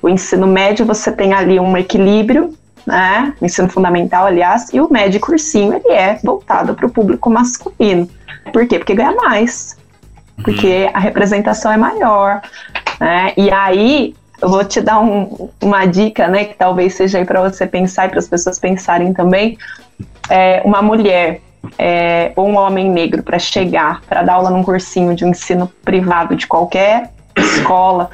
O 0.01 0.09
ensino 0.09 0.47
médio, 0.47 0.87
você 0.87 1.11
tem 1.11 1.33
ali 1.33 1.59
um 1.59 1.77
equilíbrio, 1.77 2.55
né? 2.87 3.35
O 3.41 3.45
ensino 3.45 3.69
fundamental, 3.69 4.27
aliás, 4.27 4.73
e 4.73 4.81
o 4.81 4.91
médio 4.91 5.21
cursinho, 5.21 5.75
ele 5.75 5.93
é 5.93 6.21
voltado 6.23 6.75
para 6.75 6.87
o 6.87 6.91
público 6.91 7.29
masculino. 7.29 8.09
Por 8.53 8.67
quê? 8.67 8.79
Porque 8.79 8.95
ganha 8.95 9.13
mais. 9.13 9.77
Porque 10.45 10.85
uhum. 10.85 10.91
a 10.95 10.99
representação 11.01 11.73
é 11.73 11.77
maior. 11.77 12.41
Né? 13.01 13.33
E 13.37 13.51
aí, 13.51 14.15
eu 14.41 14.49
vou 14.49 14.65
te 14.65 14.81
dar 14.81 15.01
um, 15.01 15.51
uma 15.61 15.85
dica, 15.87 16.29
né, 16.29 16.45
que 16.45 16.55
talvez 16.55 16.95
seja 16.95 17.19
aí 17.19 17.25
para 17.25 17.41
você 17.41 17.67
pensar 17.67 18.07
e 18.07 18.09
para 18.09 18.19
as 18.19 18.29
pessoas 18.29 18.59
pensarem 18.59 19.13
também 19.13 19.59
é, 20.29 20.63
uma 20.65 20.81
mulher 20.81 21.41
é, 21.79 22.33
ou 22.37 22.49
um 22.49 22.57
homem 22.57 22.91
negro 22.91 23.23
para 23.23 23.39
chegar 23.39 24.01
para 24.03 24.23
dar 24.23 24.35
aula 24.35 24.51
num 24.51 24.63
cursinho 24.63 25.15
de 25.15 25.25
um 25.25 25.31
ensino 25.31 25.71
privado 25.85 26.37
de 26.37 26.47
qualquer 26.47 27.11
escola, 27.37 28.11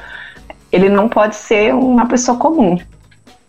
ele 0.71 0.89
não 0.89 1.07
pode 1.07 1.35
ser 1.35 1.73
uma 1.73 2.07
pessoa 2.07 2.37
comum. 2.37 2.77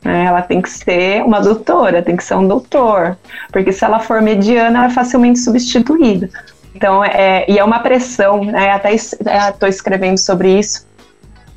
Né? 0.02 0.25
Ela 0.25 0.42
tem 0.42 0.61
que 0.61 0.71
ser 0.71 1.23
uma 1.25 1.40
doutora, 1.40 2.02
tem 2.02 2.16
que 2.16 2.25
ser 2.25 2.35
um 2.35 2.47
doutor, 2.47 3.16
porque 3.50 3.73
se 3.73 3.85
ela 3.85 3.99
for 3.99 4.21
mediana, 4.23 4.78
ela 4.78 4.87
é 4.87 4.90
facilmente 4.90 5.38
substituída. 5.38 6.28
Então, 6.75 7.02
é, 7.02 7.47
e 7.49 7.59
é 7.59 7.64
uma 7.64 7.78
pressão, 7.78 8.45
né? 8.45 8.71
até 8.71 8.95
estou 8.95 9.68
escrevendo 9.68 10.18
sobre 10.18 10.59
isso, 10.59 10.86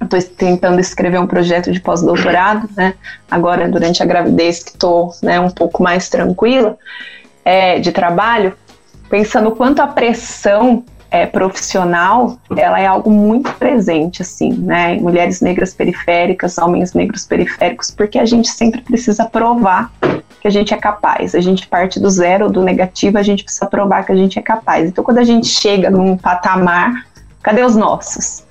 estou 0.05 0.21
tentando 0.21 0.79
escrever 0.79 1.19
um 1.19 1.27
projeto 1.27 1.71
de 1.71 1.79
pós-doutorado, 1.79 2.69
né? 2.75 2.93
Agora, 3.29 3.67
durante 3.67 4.01
a 4.01 4.05
gravidez, 4.05 4.63
que 4.63 4.71
estou 4.71 5.13
né, 5.21 5.39
um 5.39 5.49
pouco 5.49 5.83
mais 5.83 6.09
tranquila 6.09 6.77
é, 7.43 7.79
de 7.79 7.91
trabalho, 7.91 8.53
pensando 9.09 9.51
quanto 9.51 9.81
a 9.81 9.87
pressão 9.87 10.83
é, 11.11 11.25
profissional, 11.25 12.37
ela 12.55 12.79
é 12.79 12.85
algo 12.85 13.09
muito 13.09 13.51
presente, 13.53 14.21
assim, 14.21 14.53
né? 14.53 14.95
Mulheres 14.95 15.41
negras 15.41 15.73
periféricas, 15.73 16.57
homens 16.57 16.93
negros 16.93 17.25
periféricos, 17.25 17.89
porque 17.91 18.19
a 18.19 18.25
gente 18.25 18.47
sempre 18.47 18.81
precisa 18.81 19.25
provar 19.25 19.91
que 20.39 20.47
a 20.47 20.51
gente 20.51 20.73
é 20.73 20.77
capaz. 20.77 21.33
A 21.33 21.41
gente 21.41 21.67
parte 21.67 21.99
do 21.99 22.09
zero, 22.09 22.49
do 22.49 22.61
negativo, 22.61 23.17
a 23.17 23.23
gente 23.23 23.43
precisa 23.43 23.65
provar 23.65 24.05
que 24.05 24.11
a 24.11 24.15
gente 24.15 24.37
é 24.37 24.41
capaz. 24.41 24.87
Então, 24.87 25.03
quando 25.03 25.17
a 25.17 25.23
gente 25.23 25.47
chega 25.47 25.89
num 25.89 26.15
patamar, 26.15 27.05
cadê 27.41 27.63
os 27.63 27.75
nossos? 27.75 28.47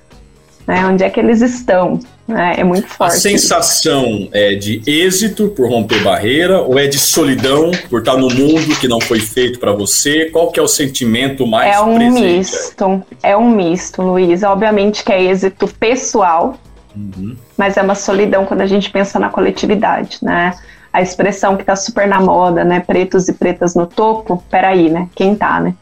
Né? 0.69 0.85
Onde 0.85 1.03
é 1.03 1.09
que 1.09 1.19
eles 1.19 1.41
estão? 1.41 1.99
Né? 2.27 2.53
É 2.59 2.63
muito 2.63 2.87
forte. 2.87 3.15
A 3.15 3.19
sensação 3.19 4.29
é 4.31 4.53
de 4.53 4.83
êxito 4.85 5.47
por 5.47 5.67
romper 5.67 6.03
barreira 6.03 6.61
ou 6.61 6.77
é 6.77 6.85
de 6.85 6.99
solidão 6.99 7.71
por 7.89 8.01
estar 8.01 8.15
no 8.15 8.29
mundo 8.29 8.79
que 8.79 8.87
não 8.87 9.01
foi 9.01 9.19
feito 9.19 9.57
para 9.57 9.71
você? 9.71 10.29
Qual 10.29 10.51
que 10.51 10.59
é 10.59 10.63
o 10.63 10.67
sentimento 10.67 11.47
mais 11.47 11.75
É 11.75 11.79
um 11.79 11.95
presente? 11.95 12.21
misto, 12.21 13.03
é 13.23 13.35
um 13.35 13.49
misto, 13.49 14.03
Luiz. 14.03 14.43
Obviamente 14.43 15.03
que 15.03 15.11
é 15.11 15.23
êxito 15.23 15.67
pessoal, 15.67 16.55
uhum. 16.95 17.35
mas 17.57 17.75
é 17.75 17.81
uma 17.81 17.95
solidão 17.95 18.45
quando 18.45 18.61
a 18.61 18.67
gente 18.67 18.91
pensa 18.91 19.17
na 19.17 19.29
coletividade, 19.29 20.19
né? 20.21 20.53
A 20.93 21.01
expressão 21.01 21.55
que 21.55 21.63
está 21.63 21.75
super 21.75 22.07
na 22.07 22.21
moda, 22.21 22.63
né? 22.63 22.79
Pretos 22.79 23.27
e 23.27 23.33
pretas 23.33 23.73
no 23.73 23.87
topo, 23.87 24.43
peraí, 24.51 24.87
né? 24.87 25.09
Quem 25.15 25.33
tá, 25.33 25.59
né? 25.59 25.73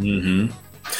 Uhum. 0.00 0.48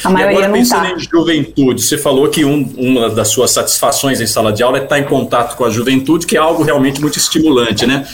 A 0.04 0.10
maioria 0.10 0.34
e 0.34 0.44
agora, 0.44 0.52
pensando 0.52 0.82
tá. 0.82 0.92
em 0.92 0.98
juventude, 0.98 1.82
você 1.82 1.98
falou 1.98 2.28
que 2.28 2.44
um, 2.44 2.62
uma 2.76 3.10
das 3.10 3.28
suas 3.28 3.50
satisfações 3.50 4.20
em 4.20 4.26
sala 4.26 4.52
de 4.52 4.62
aula 4.62 4.78
é 4.78 4.82
estar 4.82 4.98
em 4.98 5.04
contato 5.04 5.56
com 5.56 5.64
a 5.64 5.70
juventude, 5.70 6.26
que 6.26 6.36
é 6.36 6.40
algo 6.40 6.62
realmente 6.62 7.00
muito 7.00 7.18
estimulante, 7.18 7.86
né? 7.86 8.06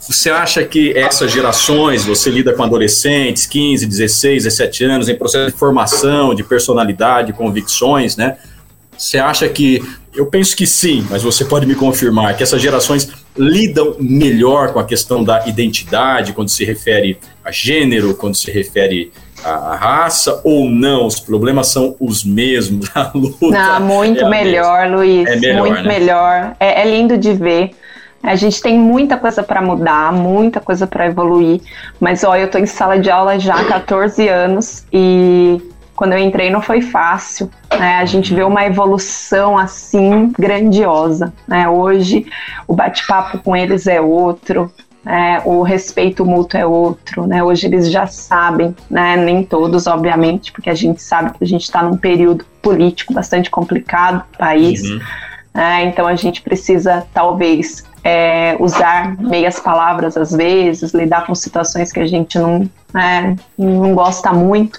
Você 0.00 0.30
acha 0.30 0.64
que 0.64 0.96
essas 0.96 1.30
gerações, 1.30 2.04
você 2.04 2.28
lida 2.28 2.52
com 2.52 2.62
adolescentes, 2.62 3.46
15, 3.46 3.86
16, 3.86 4.44
17 4.44 4.84
anos, 4.84 5.08
em 5.08 5.16
processo 5.16 5.52
de 5.52 5.58
formação, 5.58 6.34
de 6.34 6.42
personalidade, 6.42 7.32
convicções, 7.32 8.16
né? 8.16 8.36
Você 8.96 9.18
acha 9.18 9.48
que, 9.48 9.82
eu 10.14 10.26
penso 10.26 10.56
que 10.56 10.66
sim, 10.66 11.06
mas 11.10 11.22
você 11.22 11.44
pode 11.44 11.66
me 11.66 11.74
confirmar, 11.74 12.36
que 12.36 12.42
essas 12.42 12.60
gerações 12.60 13.08
lidam 13.36 13.96
melhor 13.98 14.72
com 14.72 14.78
a 14.78 14.84
questão 14.84 15.24
da 15.24 15.46
identidade, 15.48 16.32
quando 16.32 16.50
se 16.50 16.64
refere 16.64 17.18
a 17.44 17.50
gênero, 17.50 18.14
quando 18.14 18.34
se 18.34 18.50
refere 18.50 19.10
a, 19.44 19.76
raça 19.76 20.40
ou 20.44 20.68
não? 20.68 21.06
Os 21.06 21.20
problemas 21.20 21.68
são 21.68 21.96
os 22.00 22.24
mesmos. 22.24 22.90
A 22.94 23.10
luta 23.14 23.48
não, 23.50 23.80
muito 23.80 24.24
é 24.24 24.28
melhor, 24.28 24.82
mesma. 24.82 24.96
Luiz. 24.96 25.28
É 25.28 25.36
melhor, 25.36 25.66
muito 25.66 25.82
né? 25.82 25.98
melhor. 25.98 26.56
É, 26.58 26.82
é 26.82 26.84
lindo 26.90 27.16
de 27.16 27.32
ver. 27.32 27.70
A 28.22 28.36
gente 28.36 28.62
tem 28.62 28.78
muita 28.78 29.16
coisa 29.16 29.42
para 29.42 29.60
mudar, 29.60 30.12
muita 30.12 30.60
coisa 30.60 30.86
para 30.86 31.06
evoluir. 31.06 31.60
Mas 31.98 32.22
olha, 32.22 32.42
eu 32.42 32.46
estou 32.46 32.60
em 32.60 32.66
sala 32.66 32.98
de 32.98 33.10
aula 33.10 33.38
já 33.38 33.54
há 33.54 33.64
14 33.64 34.28
anos 34.28 34.84
e 34.92 35.60
quando 35.96 36.12
eu 36.12 36.18
entrei 36.18 36.48
não 36.48 36.62
foi 36.62 36.80
fácil. 36.80 37.50
Né? 37.76 37.96
A 37.96 38.04
gente 38.04 38.32
vê 38.32 38.44
uma 38.44 38.64
evolução 38.64 39.58
assim 39.58 40.32
grandiosa. 40.38 41.32
Né? 41.48 41.68
Hoje 41.68 42.26
o 42.68 42.74
bate-papo 42.74 43.38
com 43.38 43.56
eles 43.56 43.88
é 43.88 44.00
outro, 44.00 44.72
é, 45.04 45.42
o 45.44 45.62
respeito 45.62 46.24
mútuo 46.24 46.60
é 46.60 46.64
outro, 46.64 47.26
né? 47.26 47.42
Hoje 47.42 47.66
eles 47.66 47.90
já 47.90 48.06
sabem, 48.06 48.74
né? 48.88 49.16
Nem 49.16 49.42
todos, 49.42 49.86
obviamente, 49.86 50.52
porque 50.52 50.70
a 50.70 50.74
gente 50.74 51.02
sabe 51.02 51.32
que 51.36 51.42
a 51.42 51.46
gente 51.46 51.62
está 51.62 51.82
num 51.82 51.96
período 51.96 52.44
político 52.60 53.12
bastante 53.12 53.50
complicado, 53.50 54.24
país. 54.38 54.82
Uhum. 54.82 55.00
Né? 55.52 55.84
Então 55.84 56.06
a 56.06 56.14
gente 56.14 56.40
precisa 56.40 57.04
talvez 57.12 57.84
é, 58.04 58.56
usar 58.58 59.16
meias 59.20 59.60
palavras 59.60 60.16
às 60.16 60.30
vezes, 60.30 60.92
lidar 60.92 61.26
com 61.26 61.34
situações 61.34 61.92
que 61.92 62.00
a 62.00 62.06
gente 62.06 62.38
não, 62.38 62.68
né, 62.92 63.36
não 63.58 63.94
gosta 63.94 64.32
muito. 64.32 64.78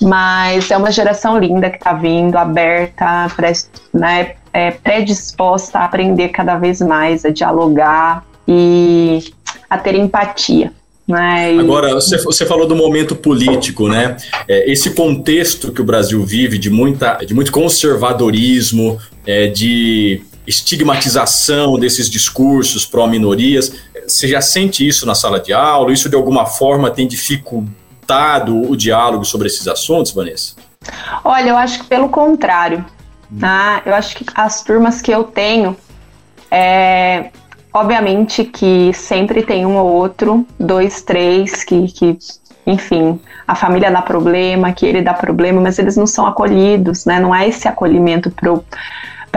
Mas 0.00 0.70
é 0.70 0.76
uma 0.76 0.92
geração 0.92 1.36
linda 1.36 1.68
que 1.68 1.76
está 1.76 1.92
vindo, 1.92 2.36
aberta, 2.36 3.26
pré, 3.34 3.52
né, 3.92 4.34
é, 4.52 4.70
predisposta 4.70 5.80
a 5.80 5.84
aprender 5.84 6.28
cada 6.28 6.56
vez 6.56 6.80
mais, 6.80 7.24
a 7.24 7.30
dialogar 7.30 8.24
e 8.46 9.34
a 9.68 9.78
ter 9.78 9.94
empatia. 9.94 10.72
Né? 11.06 11.54
E... 11.54 11.60
Agora, 11.60 11.94
você, 11.94 12.18
você 12.18 12.44
falou 12.44 12.66
do 12.66 12.76
momento 12.76 13.16
político, 13.16 13.88
né? 13.88 14.16
É, 14.46 14.70
esse 14.70 14.90
contexto 14.90 15.72
que 15.72 15.80
o 15.80 15.84
Brasil 15.84 16.22
vive 16.24 16.58
de, 16.58 16.68
muita, 16.68 17.14
de 17.24 17.34
muito 17.34 17.50
conservadorismo, 17.50 18.98
é, 19.26 19.46
de 19.46 20.20
estigmatização 20.46 21.78
desses 21.78 22.08
discursos 22.10 22.86
pró-minorias, 22.86 23.74
você 24.06 24.26
já 24.28 24.40
sente 24.40 24.86
isso 24.86 25.06
na 25.06 25.14
sala 25.14 25.40
de 25.40 25.52
aula? 25.52 25.92
Isso 25.92 26.08
de 26.08 26.16
alguma 26.16 26.46
forma 26.46 26.90
tem 26.90 27.06
dificultado 27.06 28.70
o 28.70 28.76
diálogo 28.76 29.24
sobre 29.24 29.48
esses 29.48 29.66
assuntos, 29.68 30.12
Vanessa? 30.12 30.54
Olha, 31.24 31.50
eu 31.50 31.56
acho 31.56 31.80
que 31.80 31.86
pelo 31.86 32.08
contrário. 32.08 32.84
Tá? 33.38 33.82
Eu 33.84 33.94
acho 33.94 34.16
que 34.16 34.24
as 34.34 34.62
turmas 34.62 35.02
que 35.02 35.10
eu 35.10 35.24
tenho, 35.24 35.76
é, 36.50 37.30
Obviamente 37.72 38.44
que 38.44 38.92
sempre 38.94 39.42
tem 39.42 39.66
um 39.66 39.76
ou 39.76 39.86
outro, 39.86 40.46
dois, 40.58 41.02
três, 41.02 41.64
que, 41.64 41.86
que 41.88 42.18
enfim, 42.66 43.18
a 43.46 43.54
família 43.54 43.90
dá 43.90 44.02
problema, 44.02 44.72
que 44.72 44.84
ele 44.84 45.00
dá 45.00 45.14
problema, 45.14 45.60
mas 45.60 45.78
eles 45.78 45.96
não 45.96 46.06
são 46.06 46.26
acolhidos, 46.26 47.06
né? 47.06 47.18
Não 47.18 47.34
é 47.34 47.48
esse 47.48 47.66
acolhimento 47.66 48.30
pro 48.30 48.64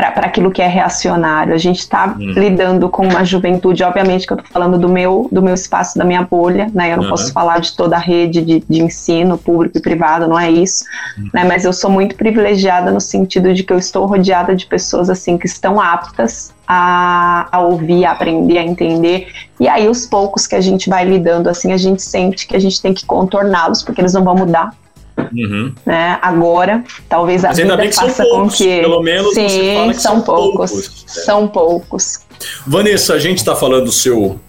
para 0.09 0.25
aquilo 0.25 0.49
que 0.49 0.61
é 0.61 0.67
reacionário. 0.67 1.53
A 1.53 1.57
gente 1.57 1.79
está 1.79 2.15
uhum. 2.17 2.31
lidando 2.31 2.89
com 2.89 3.05
uma 3.05 3.23
juventude, 3.23 3.83
obviamente 3.83 4.25
que 4.25 4.33
eu 4.33 4.37
estou 4.37 4.51
falando 4.51 4.77
do 4.77 4.89
meu, 4.89 5.27
do 5.31 5.41
meu 5.41 5.53
espaço, 5.53 5.97
da 5.97 6.03
minha 6.03 6.23
bolha, 6.23 6.71
né? 6.73 6.93
Eu 6.93 6.97
não 6.97 7.03
uhum. 7.03 7.09
posso 7.09 7.31
falar 7.31 7.59
de 7.59 7.75
toda 7.75 7.97
a 7.97 7.99
rede 7.99 8.41
de, 8.41 8.63
de 8.67 8.81
ensino, 8.81 9.37
público 9.37 9.77
e 9.77 9.81
privado, 9.81 10.27
não 10.27 10.39
é 10.39 10.49
isso. 10.49 10.85
Uhum. 11.17 11.29
Né? 11.33 11.43
Mas 11.43 11.65
eu 11.65 11.73
sou 11.73 11.91
muito 11.91 12.15
privilegiada 12.15 12.89
no 12.89 13.01
sentido 13.01 13.53
de 13.53 13.63
que 13.63 13.73
eu 13.73 13.77
estou 13.77 14.05
rodeada 14.05 14.55
de 14.55 14.65
pessoas 14.65 15.09
assim 15.09 15.37
que 15.37 15.45
estão 15.45 15.79
aptas 15.79 16.53
a, 16.73 17.49
a, 17.51 17.59
ouvir, 17.59 18.05
a 18.05 18.11
aprender, 18.11 18.57
a 18.57 18.63
entender. 18.63 19.27
E 19.59 19.67
aí, 19.67 19.89
os 19.89 20.05
poucos 20.05 20.47
que 20.47 20.55
a 20.55 20.61
gente 20.61 20.89
vai 20.89 21.03
lidando, 21.03 21.49
assim, 21.49 21.73
a 21.73 21.77
gente 21.77 22.01
sente 22.01 22.47
que 22.47 22.55
a 22.55 22.59
gente 22.59 22.81
tem 22.81 22.93
que 22.93 23.05
contorná-los, 23.05 23.83
porque 23.83 23.99
eles 23.99 24.13
não 24.13 24.23
vão 24.23 24.35
mudar. 24.35 24.73
Uhum. 25.17 25.73
Né? 25.85 26.17
Agora, 26.21 26.83
talvez 27.07 27.43
a 27.45 27.49
Mas 27.49 27.57
vida 27.57 27.91
faça 27.91 28.25
com 28.25 28.49
que. 28.49 28.81
Pelo 28.81 29.01
menos 29.01 29.33
Sim, 29.33 29.93
são, 29.93 29.93
são, 29.93 30.21
poucos. 30.21 30.71
poucos. 30.71 31.03
São 31.07 31.47
poucos. 31.47 32.19
Vanessa, 32.65 33.13
a 33.13 33.19
gente 33.19 33.37
está 33.37 33.55
falando 33.55 33.85
do 33.85 33.91
seu 33.91 34.39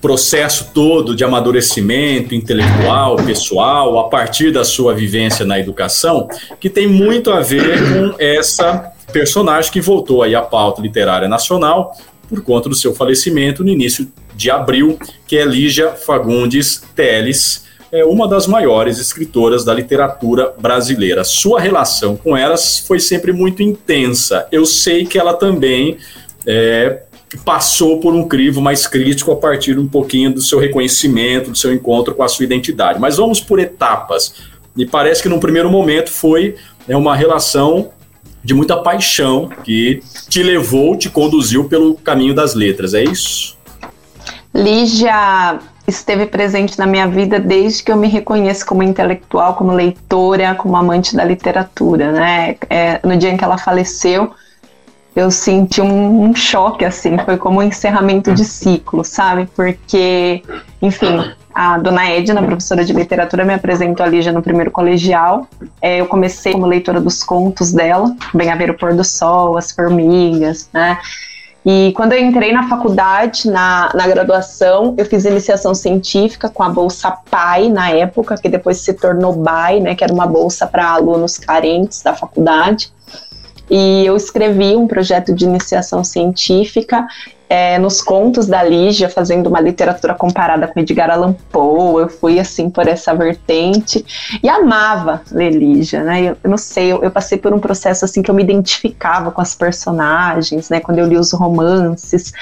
processo 0.00 0.70
todo 0.72 1.14
de 1.14 1.22
amadurecimento 1.22 2.34
intelectual, 2.34 3.16
pessoal, 3.16 3.98
a 3.98 4.08
partir 4.08 4.50
da 4.50 4.64
sua 4.64 4.94
vivência 4.94 5.44
na 5.44 5.58
educação, 5.58 6.26
que 6.58 6.70
tem 6.70 6.86
muito 6.86 7.30
a 7.30 7.40
ver 7.40 7.78
com 7.78 8.14
essa 8.18 8.92
personagem 9.12 9.70
que 9.70 9.80
voltou 9.80 10.22
aí 10.22 10.34
à 10.34 10.40
pauta 10.40 10.80
literária 10.80 11.28
nacional 11.28 11.94
por 12.28 12.40
conta 12.42 12.68
do 12.68 12.74
seu 12.74 12.94
falecimento 12.94 13.62
no 13.62 13.70
início 13.70 14.10
de 14.34 14.50
abril, 14.50 14.98
que 15.26 15.36
é 15.36 15.44
Lígia 15.44 15.90
Fagundes 15.90 16.82
Teles, 16.94 17.66
é 17.92 18.04
uma 18.04 18.28
das 18.28 18.46
maiores 18.46 18.98
escritoras 18.98 19.64
da 19.64 19.74
literatura 19.74 20.54
brasileira. 20.58 21.24
Sua 21.24 21.60
relação 21.60 22.16
com 22.16 22.36
elas 22.36 22.78
foi 22.78 23.00
sempre 23.00 23.32
muito 23.32 23.62
intensa. 23.62 24.46
Eu 24.52 24.64
sei 24.64 25.04
que 25.04 25.18
ela 25.18 25.34
também 25.34 25.98
é, 26.46 27.02
passou 27.44 27.98
por 27.98 28.14
um 28.14 28.28
crivo 28.28 28.60
mais 28.60 28.86
crítico 28.86 29.32
a 29.32 29.36
partir 29.36 29.78
um 29.78 29.88
pouquinho 29.88 30.32
do 30.32 30.40
seu 30.40 30.58
reconhecimento, 30.58 31.50
do 31.50 31.58
seu 31.58 31.72
encontro 31.72 32.14
com 32.14 32.22
a 32.22 32.28
sua 32.28 32.44
identidade. 32.44 33.00
Mas 33.00 33.16
vamos 33.16 33.40
por 33.40 33.58
etapas. 33.58 34.34
Me 34.74 34.86
parece 34.86 35.22
que 35.22 35.28
num 35.28 35.40
primeiro 35.40 35.68
momento 35.68 36.10
foi 36.10 36.54
né, 36.86 36.96
uma 36.96 37.16
relação 37.16 37.90
de 38.42 38.54
muita 38.54 38.76
paixão 38.76 39.50
que 39.64 40.00
te 40.28 40.42
levou, 40.42 40.96
te 40.96 41.10
conduziu 41.10 41.64
pelo 41.64 41.94
caminho 41.96 42.34
das 42.34 42.54
letras, 42.54 42.94
é 42.94 43.02
isso? 43.02 43.58
Lígia 44.54 45.58
esteve 45.90 46.26
presente 46.26 46.78
na 46.78 46.86
minha 46.86 47.06
vida 47.06 47.38
desde 47.38 47.82
que 47.82 47.92
eu 47.92 47.96
me 47.96 48.08
reconheço 48.08 48.64
como 48.64 48.82
intelectual, 48.82 49.54
como 49.54 49.72
leitora, 49.72 50.54
como 50.54 50.76
amante 50.76 51.14
da 51.14 51.24
literatura, 51.24 52.12
né? 52.12 52.56
É, 52.68 53.00
no 53.04 53.16
dia 53.16 53.30
em 53.30 53.36
que 53.36 53.44
ela 53.44 53.58
faleceu, 53.58 54.32
eu 55.14 55.30
senti 55.30 55.80
um, 55.80 56.22
um, 56.22 56.34
choque, 56.34 56.84
assim, 56.84 57.18
foi 57.18 57.36
como 57.36 57.60
um 57.60 57.62
encerramento 57.62 58.32
de 58.32 58.44
ciclo, 58.44 59.04
sabe? 59.04 59.48
Porque, 59.54 60.42
enfim, 60.80 61.32
a 61.52 61.78
dona 61.78 62.08
Edna, 62.08 62.42
professora 62.42 62.84
de 62.84 62.92
literatura, 62.92 63.44
me 63.44 63.52
apresentou 63.52 64.06
a 64.06 64.08
Lígia 64.08 64.32
no 64.32 64.40
primeiro 64.40 64.70
colegial. 64.70 65.48
É, 65.82 66.00
eu 66.00 66.06
comecei 66.06 66.52
como 66.52 66.66
leitora 66.66 67.00
dos 67.00 67.24
contos 67.24 67.72
dela, 67.72 68.14
Bem 68.32 68.50
a 68.50 68.56
ver 68.56 68.70
o 68.70 68.74
pôr 68.74 68.94
do 68.94 69.04
sol, 69.04 69.58
as 69.58 69.72
formigas, 69.72 70.68
né? 70.72 70.98
E 71.64 71.92
quando 71.94 72.12
eu 72.12 72.20
entrei 72.20 72.52
na 72.52 72.68
faculdade, 72.68 73.50
na, 73.50 73.90
na 73.94 74.08
graduação, 74.08 74.94
eu 74.96 75.04
fiz 75.04 75.24
iniciação 75.26 75.74
científica 75.74 76.48
com 76.48 76.62
a 76.62 76.70
bolsa 76.70 77.10
PAI 77.30 77.68
na 77.68 77.90
época, 77.90 78.36
que 78.36 78.48
depois 78.48 78.78
se 78.78 78.94
tornou 78.94 79.34
BAI, 79.34 79.80
né, 79.80 79.94
que 79.94 80.02
era 80.02 80.12
uma 80.12 80.26
bolsa 80.26 80.66
para 80.66 80.88
alunos 80.88 81.36
carentes 81.36 82.02
da 82.02 82.14
faculdade. 82.14 82.90
E 83.70 84.04
eu 84.04 84.16
escrevi 84.16 84.74
um 84.74 84.88
projeto 84.88 85.34
de 85.34 85.44
iniciação 85.44 86.02
científica 86.02 87.06
é, 87.50 87.80
nos 87.80 88.00
contos 88.00 88.46
da 88.46 88.62
Lígia, 88.62 89.08
fazendo 89.08 89.48
uma 89.48 89.60
literatura 89.60 90.14
comparada 90.14 90.68
com 90.68 90.78
Edgar 90.78 91.10
Allan 91.10 91.34
Poe, 91.50 92.04
eu 92.04 92.08
fui 92.08 92.38
assim 92.38 92.70
por 92.70 92.86
essa 92.86 93.12
vertente 93.12 94.06
e 94.40 94.48
amava 94.48 95.20
ler 95.32 95.50
Lígia, 95.50 96.04
né? 96.04 96.22
Eu, 96.22 96.36
eu 96.44 96.48
não 96.48 96.56
sei, 96.56 96.92
eu, 96.92 97.02
eu, 97.02 97.10
passei 97.10 97.36
por 97.38 97.52
um 97.52 97.58
processo 97.58 98.04
assim 98.04 98.22
que 98.22 98.30
eu 98.30 98.34
me 98.36 98.44
identificava 98.44 99.32
com 99.32 99.40
as 99.40 99.52
personagens, 99.52 100.70
né? 100.70 100.78
Quando 100.78 101.00
eu 101.00 101.06
li 101.08 101.16
os 101.16 101.32
romances. 101.32 102.32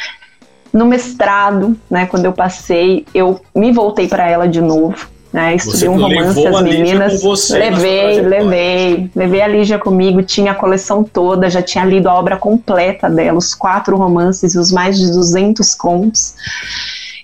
No 0.71 0.85
mestrado, 0.85 1.75
né, 1.91 2.05
quando 2.05 2.27
eu 2.27 2.33
passei, 2.35 3.07
eu 3.15 3.41
me 3.55 3.73
voltei 3.73 4.07
para 4.07 4.29
ela 4.29 4.47
de 4.47 4.61
novo. 4.61 5.09
Né, 5.31 5.57
estudei 5.57 5.91
um 5.91 6.01
romance 6.01 6.47
as 6.47 6.63
meninas. 6.63 7.23
levei, 7.51 8.21
levei, 8.23 9.11
levei 9.15 9.43
a 9.43 9.47
Lígia 9.47 9.79
comigo, 9.79 10.23
tinha 10.23 10.53
a 10.53 10.55
coleção 10.55 11.05
toda, 11.05 11.51
já 11.51 11.61
tinha 11.61 11.85
lido 11.85 12.09
a 12.09 12.15
obra 12.15 12.39
completa 12.39 13.11
dela, 13.11 13.37
os 13.37 13.55
quatro 13.55 13.95
romances 13.97 14.55
e 14.55 14.59
os 14.59 14.73
mais 14.73 14.97
de 14.97 15.13
200 15.13 15.75
contos. 15.75 16.35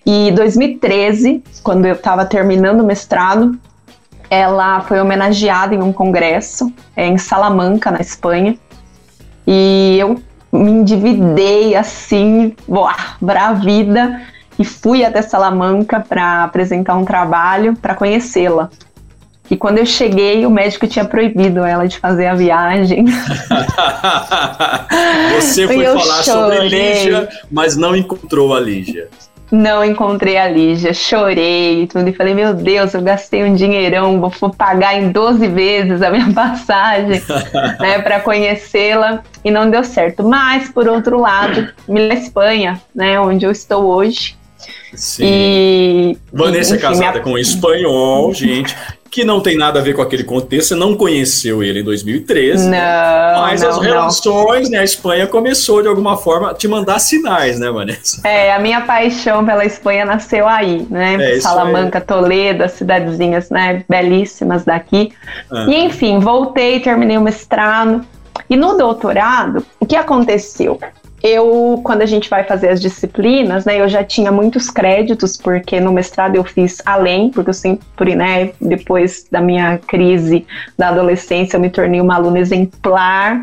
E 0.05 0.31
2013, 0.33 1.43
quando 1.63 1.87
eu 1.87 1.95
estava 1.95 2.27
terminando 2.27 2.83
o 2.83 2.87
mestrado, 2.87 3.59
ela 4.29 4.83
foi 4.83 5.01
homenageada 5.01 5.75
em 5.75 5.81
um 5.81 5.93
congresso 5.93 6.71
é, 6.95 7.07
em 7.07 7.17
Salamanca, 7.17 7.91
na 7.91 8.01
Espanha. 8.01 8.57
E 9.47 9.97
eu 9.99 10.21
me 10.53 10.71
endividei 10.71 11.75
assim, 11.75 12.55
boa, 12.69 12.95
bravida 13.21 14.21
e 14.59 14.65
fui 14.65 15.05
até 15.05 15.23
Salamanca 15.23 16.01
para 16.01 16.45
apresentar 16.45 16.97
um 16.97 17.05
trabalho 17.05 17.77
para 17.77 17.95
conhecê-la. 17.95 18.71
E 19.51 19.57
quando 19.57 19.79
eu 19.79 19.87
cheguei, 19.87 20.47
o 20.47 20.51
médico 20.51 20.87
tinha 20.87 21.05
proibido 21.05 21.63
ela 21.65 21.87
de 21.87 21.99
fazer 21.99 22.27
a 22.27 22.35
viagem. 22.35 23.05
Você 25.37 25.67
foi 25.67 25.85
falar 25.85 26.23
chorei. 26.23 26.25
sobre 26.25 26.61
Lígia, 26.69 27.29
mas 27.51 27.77
não 27.77 27.95
encontrou 27.95 28.55
a 28.55 28.61
Lígia. 28.61 29.11
Não 29.53 29.85
encontrei 29.85 30.39
a 30.39 30.49
Lígia, 30.49 30.95
chorei 30.95 31.83
e 31.83 31.87
tudo. 31.87 32.09
E 32.09 32.15
falei, 32.15 32.35
meu 32.35 32.55
Deus, 32.55 32.95
eu 32.95 33.03
gastei 33.03 33.45
um 33.45 33.55
dinheirão, 33.55 34.19
vou 34.19 34.51
pagar 34.51 34.95
em 34.95 35.13
12 35.13 35.47
vezes 35.49 36.01
a 36.01 36.11
minha 36.11 36.33
passagem 36.35 37.23
né, 37.79 38.01
para 38.01 38.21
conhecê-la. 38.21 39.23
E 39.45 39.51
não 39.51 39.71
deu 39.71 39.85
certo. 39.85 40.25
Mas, 40.25 40.71
por 40.71 40.89
outro 40.89 41.21
lado, 41.21 41.69
na 41.87 42.15
Espanha, 42.15 42.81
né, 42.95 43.21
onde 43.21 43.45
eu 43.45 43.51
estou 43.51 43.85
hoje. 43.85 44.39
Sim. 44.97 45.25
E, 45.25 46.19
Vanessa 46.33 46.77
é 46.77 46.79
casada 46.79 47.13
minha... 47.13 47.23
com 47.23 47.31
um 47.33 47.39
espanhol, 47.39 48.33
gente 48.35 48.77
que 49.15 49.25
não 49.25 49.41
tem 49.41 49.57
nada 49.57 49.79
a 49.79 49.83
ver 49.83 49.95
com 49.95 50.03
aquele 50.03 50.25
contexto, 50.25 50.71
você 50.71 50.75
não 50.75 50.97
conheceu 50.97 51.63
ele 51.63 51.83
em 51.83 51.85
2013. 51.85 52.69
Não. 52.69 53.43
Mas 53.43 53.63
não, 53.63 53.69
as 53.69 53.79
relações, 53.79 54.69
né? 54.69 54.79
A 54.79 54.85
Espanha 54.85 55.25
começou 55.29 55.81
de 55.81 55.87
alguma 55.87 56.17
forma 56.17 56.51
a 56.51 56.55
te 56.55 56.67
mandar 56.67 56.99
sinais, 56.99 57.61
né, 57.61 57.71
Vanessa? 57.71 58.27
É, 58.27 58.53
a 58.53 58.59
minha 58.59 58.81
paixão 58.81 59.47
pela 59.47 59.65
Espanha 59.65 60.05
nasceu 60.05 60.49
aí, 60.49 60.85
né? 60.91 61.37
É, 61.37 61.41
Salamanca, 61.41 62.01
Toledo, 62.01 62.65
as 62.65 62.73
cidadezinhas, 62.73 63.51
né? 63.51 63.85
Belíssimas 63.89 64.65
daqui. 64.65 65.13
Ah. 65.49 65.67
E 65.69 65.85
enfim, 65.85 66.19
voltei, 66.19 66.81
terminei 66.81 67.17
o 67.17 67.21
mestrado. 67.21 68.05
E 68.51 68.57
no 68.57 68.77
doutorado, 68.77 69.65
o 69.79 69.87
que 69.87 69.95
aconteceu? 69.95 70.77
Eu, 71.25 71.81
quando 71.83 72.03
a 72.03 72.07
gente 72.07 72.29
vai 72.29 72.45
fazer 72.45 72.69
as 72.69 72.79
disciplinas, 72.79 73.65
né, 73.65 73.81
eu 73.81 73.89
já 73.89 74.05
tinha 74.05 74.31
muitos 74.31 74.69
créditos, 74.69 75.39
porque 75.39 75.81
no 75.81 75.91
mestrado 75.91 76.37
eu 76.37 76.45
fiz 76.45 76.83
além, 76.85 77.31
porque 77.31 77.49
eu 77.49 77.55
sempre, 77.55 78.15
né, 78.15 78.51
depois 78.61 79.27
da 79.33 79.41
minha 79.41 79.79
crise 79.79 80.47
da 80.77 80.91
adolescência, 80.91 81.57
eu 81.57 81.61
me 81.63 81.71
tornei 81.71 81.99
uma 81.99 82.17
aluna 82.17 82.39
exemplar. 82.39 83.43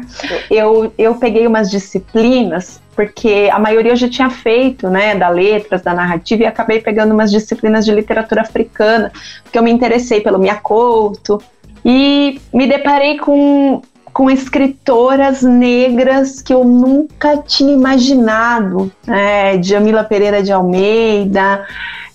Eu, 0.52 0.94
eu 0.96 1.16
peguei 1.16 1.48
umas 1.48 1.72
disciplinas, 1.72 2.80
porque 2.96 3.50
a 3.52 3.58
maioria 3.58 3.94
eu 3.94 3.98
já 3.98 4.08
tinha 4.08 4.30
feito, 4.30 4.88
né, 4.88 5.16
da 5.16 5.30
letras, 5.30 5.82
da 5.82 5.92
narrativa, 5.92 6.44
e 6.44 6.46
acabei 6.46 6.80
pegando 6.82 7.16
umas 7.16 7.32
disciplinas 7.32 7.84
de 7.84 7.92
literatura 7.92 8.42
africana, 8.42 9.12
porque 9.42 9.58
eu 9.58 9.64
me 9.64 9.72
interessei 9.72 10.22
pelo 10.22 10.38
Miyakoto, 10.38 11.42
e 11.84 12.40
me 12.54 12.68
deparei 12.68 13.18
com 13.18 13.82
com 14.14 14.30
escritoras 14.30 15.42
negras 15.42 16.42
que 16.42 16.54
eu 16.54 16.64
nunca 16.64 17.38
tinha 17.38 17.74
imaginado. 17.74 18.92
É, 19.08 19.62
Jamila 19.62 20.04
Pereira 20.04 20.44
de 20.44 20.52
Almeida, 20.52 21.66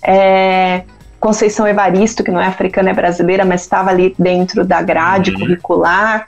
é, 0.03 0.83
Conceição 1.19 1.67
Evaristo, 1.67 2.23
que 2.23 2.31
não 2.31 2.39
é 2.39 2.45
africana, 2.45 2.91
é 2.91 2.93
brasileira, 2.93 3.43
mas 3.43 3.61
estava 3.61 3.89
ali 3.89 4.15
dentro 4.17 4.63
da 4.63 4.81
grade 4.81 5.31
uhum. 5.31 5.39
curricular. 5.39 6.25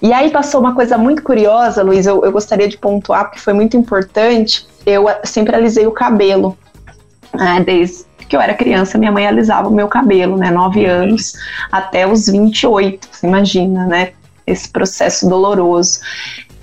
E 0.00 0.12
aí 0.12 0.30
passou 0.30 0.60
uma 0.60 0.74
coisa 0.74 0.98
muito 0.98 1.22
curiosa, 1.22 1.82
Luiz, 1.82 2.06
eu, 2.06 2.24
eu 2.24 2.32
gostaria 2.32 2.68
de 2.68 2.76
pontuar, 2.76 3.24
porque 3.24 3.40
foi 3.40 3.52
muito 3.52 3.76
importante. 3.76 4.66
Eu 4.84 5.06
sempre 5.24 5.54
alisei 5.54 5.86
o 5.86 5.92
cabelo, 5.92 6.56
né, 7.32 7.62
desde 7.64 8.04
que 8.28 8.34
eu 8.34 8.40
era 8.40 8.54
criança, 8.54 8.96
minha 8.96 9.12
mãe 9.12 9.26
alisava 9.26 9.68
o 9.68 9.72
meu 9.72 9.86
cabelo, 9.86 10.36
né, 10.36 10.50
9 10.50 10.80
uhum. 10.80 10.90
anos 10.90 11.34
até 11.70 12.06
os 12.06 12.26
28, 12.26 13.08
você 13.10 13.26
imagina, 13.26 13.86
né, 13.86 14.12
esse 14.46 14.68
processo 14.68 15.28
doloroso. 15.28 16.00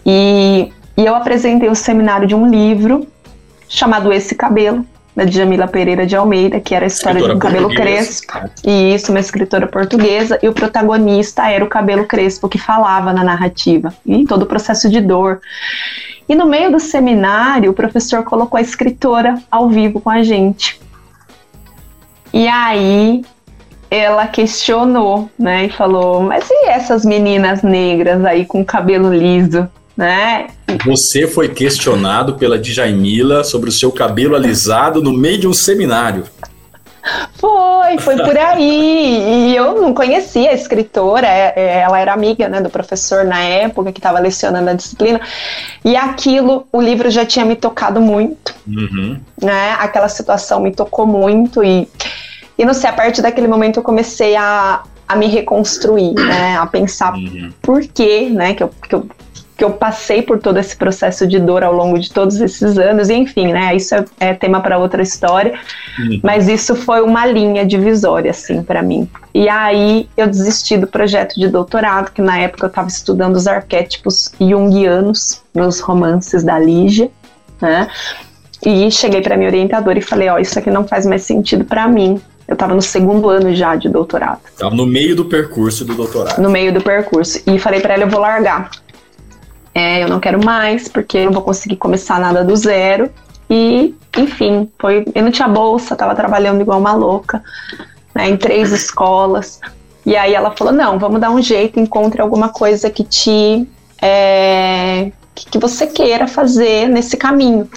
E, 0.06 0.72
e 0.98 1.06
eu 1.06 1.16
apresentei 1.16 1.70
o 1.70 1.76
seminário 1.76 2.28
de 2.28 2.36
um 2.36 2.50
livro 2.50 3.08
chamado 3.68 4.12
Esse 4.12 4.36
Cabelo, 4.36 4.86
da 5.16 5.26
Jamila 5.26 5.68
Pereira 5.68 6.06
de 6.06 6.16
Almeida, 6.16 6.60
que 6.60 6.74
era 6.74 6.86
a 6.86 6.88
história 6.88 7.20
escritora 7.20 7.34
de 7.34 7.38
um 7.38 7.40
cabelo 7.40 7.70
crespo. 7.70 8.34
E 8.64 8.94
isso, 8.94 9.12
uma 9.12 9.20
escritora 9.20 9.68
portuguesa, 9.68 10.40
e 10.42 10.48
o 10.48 10.54
protagonista 10.54 11.50
era 11.50 11.64
o 11.64 11.68
cabelo 11.68 12.06
crespo 12.06 12.48
que 12.48 12.58
falava 12.58 13.12
na 13.12 13.24
narrativa, 13.24 13.94
e 14.06 14.16
em 14.16 14.26
todo 14.26 14.44
o 14.44 14.46
processo 14.46 14.90
de 14.90 15.02
dor. 15.02 15.42
E 16.30 16.36
no 16.36 16.46
meio 16.46 16.72
do 16.72 16.80
seminário, 16.80 17.72
o 17.72 17.74
professor 17.74 18.24
colocou 18.24 18.58
a 18.58 18.62
escritora 18.62 19.38
ao 19.50 19.70
vivo 19.70 20.00
com 20.00 20.10
a 20.10 20.24
gente. 20.24 20.80
E 22.34 22.48
aí 22.48 23.26
ela 23.92 24.26
questionou, 24.26 25.30
né, 25.38 25.66
e 25.66 25.70
falou: 25.70 26.22
"Mas 26.22 26.50
e 26.50 26.70
essas 26.70 27.06
meninas 27.06 27.62
negras 27.62 28.24
aí 28.26 28.46
com 28.46 28.64
cabelo 28.64 29.14
liso?" 29.14 29.70
Né? 29.96 30.48
Você 30.86 31.28
foi 31.28 31.50
questionado 31.50 32.36
pela 32.36 32.58
Djaimila 32.58 33.44
sobre 33.44 33.70
o 33.70 33.74
seu 33.74 33.92
cabelo 33.92 34.36
alisado 34.36 35.04
no 35.04 35.12
meio 35.12 35.38
de 35.38 35.48
um 35.48 35.54
seminário. 35.54 36.24
Foi, 37.34 37.98
foi 38.00 38.16
por 38.16 38.38
aí. 38.38 39.50
E 39.50 39.56
eu 39.56 39.82
não 39.82 39.94
conhecia 39.94 40.52
a 40.52 40.54
escritora, 40.54 41.28
é, 41.28 41.54
é, 41.56 41.80
ela 41.80 42.00
era 42.00 42.14
amiga 42.14 42.48
né, 42.48 42.62
do 42.62 42.70
professor 42.70 43.26
na 43.26 43.42
época 43.42 43.92
que 43.92 44.00
estava 44.00 44.20
lecionando 44.20 44.70
a 44.70 44.74
disciplina. 44.74 45.20
E 45.84 45.96
aquilo, 45.96 46.68
o 46.72 46.80
livro 46.80 47.10
já 47.10 47.26
tinha 47.26 47.44
me 47.44 47.56
tocado 47.56 48.00
muito. 48.00 48.54
Uhum. 48.68 49.20
Né? 49.42 49.76
Aquela 49.80 50.10
situação 50.10 50.62
me 50.62 50.72
tocou 50.72 51.08
muito. 51.08 51.64
E 51.64 51.88
e 52.62 52.66
não 52.66 52.76
sei, 52.76 52.92
a 52.92 52.94
partir 52.94 53.24
daquele 53.24 53.48
momento 53.48 53.78
eu 53.78 53.84
comecei 53.84 54.36
a, 54.36 54.84
a 55.08 55.16
me 55.16 55.26
reconstruir, 55.26 56.14
né? 56.14 56.56
A 56.58 56.68
pensar 56.68 57.16
uhum. 57.16 57.52
por 57.60 57.82
quê, 57.88 58.30
né? 58.32 58.54
Que 58.54 58.62
eu, 58.62 58.70
que 58.88 58.94
eu 58.94 59.08
que 59.58 59.66
eu 59.66 59.72
passei 59.72 60.24
por 60.24 60.40
todo 60.40 60.58
esse 60.58 60.76
processo 60.76 61.28
de 61.28 61.38
dor 61.38 61.64
ao 61.64 61.72
longo 61.72 62.00
de 62.00 62.12
todos 62.12 62.42
esses 62.42 62.80
anos, 62.80 63.10
e 63.10 63.14
enfim, 63.14 63.54
né? 63.54 63.76
Isso 63.76 63.94
é, 63.94 64.06
é 64.20 64.34
tema 64.34 64.60
para 64.60 64.80
outra 64.80 65.04
história, 65.04 65.54
uhum. 66.00 66.20
mas 66.24 66.48
isso 66.48 66.76
foi 66.76 67.02
uma 67.02 67.28
linha 67.28 67.64
divisória, 67.64 68.32
assim, 68.32 68.64
para 68.64 68.82
mim. 68.82 69.08
E 69.36 69.48
aí 69.48 70.10
eu 70.18 70.26
desisti 70.26 70.78
do 70.78 70.88
projeto 70.88 71.36
de 71.36 71.48
doutorado, 71.48 72.12
que 72.12 72.24
na 72.24 72.40
época 72.40 72.66
eu 72.66 72.70
estava 72.70 72.88
estudando 72.88 73.36
os 73.36 73.46
arquétipos 73.46 74.32
junguianos 74.40 75.44
nos 75.54 75.80
romances 75.80 76.44
da 76.44 76.58
Lígia, 76.58 77.12
né? 77.60 77.88
E 78.66 78.90
cheguei 78.92 79.22
para 79.22 79.38
minha 79.38 79.50
orientadora 79.50 79.98
e 79.98 80.02
falei: 80.02 80.30
Ó, 80.30 80.36
oh, 80.36 80.40
isso 80.40 80.58
aqui 80.58 80.70
não 80.70 80.88
faz 80.88 81.06
mais 81.06 81.24
sentido 81.24 81.66
para 81.66 81.88
mim. 81.88 82.22
Eu 82.52 82.56
estava 82.56 82.76
no 82.76 82.82
segundo 82.82 83.30
ano 83.30 83.56
já 83.56 83.78
de 83.78 83.88
doutorado. 83.88 84.42
Estava 84.46 84.76
no 84.76 84.86
meio 84.86 85.16
do 85.16 85.24
percurso 85.24 85.86
do 85.86 85.96
doutorado. 85.96 86.42
No 86.42 86.50
meio 86.50 86.74
do 86.74 86.82
percurso. 86.82 87.42
E 87.48 87.58
falei 87.58 87.80
para 87.80 87.94
ela: 87.94 88.04
eu 88.04 88.10
vou 88.10 88.20
largar. 88.20 88.70
É, 89.74 90.04
eu 90.04 90.10
não 90.10 90.20
quero 90.20 90.44
mais, 90.44 90.90
porque 90.90 91.20
eu 91.20 91.26
não 91.26 91.32
vou 91.32 91.44
conseguir 91.44 91.78
começar 91.78 92.20
nada 92.20 92.44
do 92.44 92.54
zero. 92.54 93.10
E, 93.50 93.96
enfim, 94.18 94.70
foi, 94.78 95.06
eu 95.16 95.24
não 95.24 95.32
tinha 95.32 95.48
bolsa, 95.48 95.94
estava 95.94 96.14
trabalhando 96.14 96.60
igual 96.60 96.78
uma 96.78 96.94
louca, 96.94 97.42
né, 98.14 98.30
em 98.30 98.36
três 98.36 98.74
escolas. 98.74 99.62
E 100.06 100.18
aí 100.18 100.34
ela 100.34 100.52
falou: 100.52 100.74
não, 100.74 101.00
vamos 101.00 101.22
dar 101.22 101.32
um 101.32 101.42
jeito, 101.42 101.80
encontre 101.80 102.22
alguma 102.22 102.50
coisa 102.50 102.90
que 102.90 103.06
te. 103.06 103.66
É, 104.02 105.10
que, 105.34 105.52
que 105.52 105.58
você 105.58 105.88
queira 105.88 106.28
fazer 106.28 106.90
nesse 106.90 107.16
caminho. 107.16 107.70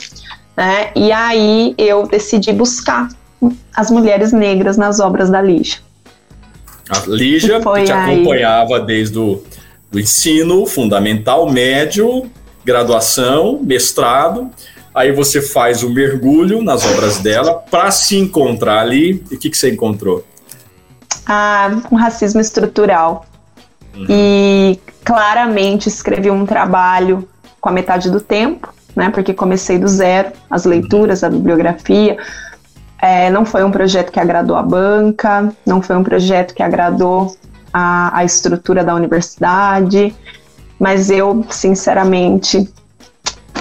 Né? 0.56 0.90
E 0.96 1.12
aí 1.12 1.76
eu 1.78 2.08
decidi 2.08 2.52
buscar 2.52 3.08
as 3.74 3.90
mulheres 3.90 4.32
negras 4.32 4.76
nas 4.76 5.00
obras 5.00 5.30
da 5.30 5.40
Lígia. 5.40 5.78
A 6.88 7.00
Lígia 7.06 7.60
te 7.60 7.92
acompanhava 7.92 8.80
desde 8.80 9.18
o 9.18 9.42
do 9.94 10.00
ensino 10.00 10.66
fundamental, 10.66 11.48
médio, 11.48 12.28
graduação, 12.64 13.60
mestrado. 13.62 14.50
Aí 14.92 15.12
você 15.12 15.40
faz 15.40 15.84
o 15.84 15.90
mergulho 15.90 16.62
nas 16.62 16.84
obras 16.84 17.18
dela 17.18 17.54
para 17.70 17.92
se 17.92 18.16
encontrar 18.16 18.80
ali. 18.80 19.24
E 19.30 19.36
o 19.36 19.38
que, 19.38 19.48
que 19.48 19.56
você 19.56 19.70
encontrou? 19.70 20.24
Ah, 21.24 21.80
um 21.92 21.94
racismo 21.94 22.40
estrutural. 22.40 23.24
Uhum. 23.94 24.06
E 24.08 24.80
claramente 25.04 25.88
escrevi 25.88 26.28
um 26.28 26.44
trabalho 26.44 27.28
com 27.60 27.68
a 27.68 27.72
metade 27.72 28.10
do 28.10 28.20
tempo, 28.20 28.74
né? 28.96 29.10
Porque 29.10 29.32
comecei 29.32 29.78
do 29.78 29.86
zero, 29.86 30.32
as 30.50 30.64
leituras, 30.64 31.22
a 31.22 31.30
bibliografia, 31.30 32.16
é, 33.04 33.28
não 33.28 33.44
foi 33.44 33.62
um 33.62 33.70
projeto 33.70 34.10
que 34.10 34.18
agradou 34.18 34.56
a 34.56 34.62
banca, 34.62 35.52
não 35.66 35.82
foi 35.82 35.94
um 35.94 36.02
projeto 36.02 36.54
que 36.54 36.62
agradou 36.62 37.36
a, 37.70 38.16
a 38.16 38.24
estrutura 38.24 38.82
da 38.82 38.94
universidade, 38.94 40.16
mas 40.80 41.10
eu, 41.10 41.44
sinceramente, 41.50 42.66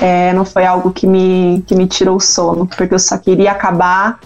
é, 0.02 0.32
não 0.32 0.46
foi 0.46 0.66
algo 0.66 0.92
que 0.92 1.06
me, 1.06 1.62
que 1.68 1.76
me 1.76 1.88
tirou 1.88 2.16
o 2.16 2.22
sono, 2.22 2.66
porque 2.66 2.94
eu 2.94 3.00
só 3.00 3.18
queria 3.18 3.52
acabar 3.52 4.18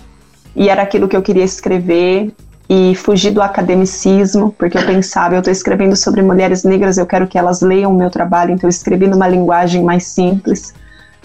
e 0.55 0.69
era 0.69 0.83
aquilo 0.83 1.07
que 1.07 1.17
eu 1.17 1.23
queria 1.23 1.43
escrever 1.43 2.31
e 2.69 2.93
fugir 2.93 3.31
do 3.31 3.41
academicismo, 3.41 4.53
porque 4.55 4.77
eu 4.77 4.85
pensava, 4.85 5.33
eu 5.33 5.39
estou 5.39 5.51
escrevendo 5.51 5.95
sobre 5.95 6.21
mulheres 6.21 6.63
negras, 6.63 6.95
eu 6.95 7.07
quero 7.07 7.25
que 7.25 7.39
elas 7.39 7.61
leiam 7.61 7.91
o 7.91 7.97
meu 7.97 8.11
trabalho, 8.11 8.51
então 8.51 8.67
eu 8.67 8.69
escrevi 8.69 9.07
numa 9.07 9.27
linguagem 9.27 9.83
mais 9.83 10.03
simples, 10.03 10.75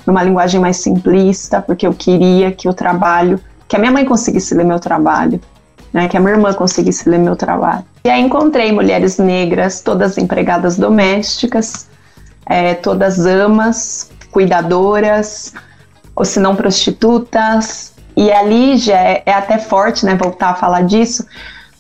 numa 0.07 0.23
linguagem 0.23 0.59
mais 0.59 0.79
simplista, 0.79 1.61
porque 1.61 1.87
eu 1.87 1.93
queria 1.93 2.51
que 2.53 2.71
o 2.71 2.73
trabalho 2.73 3.39
que 3.73 3.77
a 3.77 3.79
minha 3.79 3.91
mãe 3.91 4.05
conseguisse 4.05 4.55
ler 4.55 4.67
meu 4.67 4.79
trabalho, 4.79 5.41
né, 5.95 6.07
que 6.07 6.15
a 6.15 6.21
minha 6.21 6.35
irmã 6.35 6.53
conseguisse 6.53 7.09
ler 7.09 7.19
meu 7.19 7.35
trabalho. 7.35 7.83
E 8.05 8.11
aí 8.11 8.21
encontrei 8.21 8.71
mulheres 8.71 9.17
negras, 9.17 9.81
todas 9.81 10.19
empregadas 10.19 10.77
domésticas, 10.77 11.89
é, 12.45 12.75
todas 12.75 13.25
amas, 13.25 14.11
cuidadoras, 14.31 15.55
ou 16.15 16.23
se 16.23 16.39
não 16.39 16.55
prostitutas. 16.55 17.95
E 18.15 18.31
a 18.31 18.43
Lígia 18.43 18.95
é, 18.95 19.23
é 19.25 19.33
até 19.33 19.57
forte, 19.57 20.05
né, 20.05 20.15
voltar 20.17 20.51
a 20.51 20.55
falar 20.55 20.83
disso, 20.83 21.27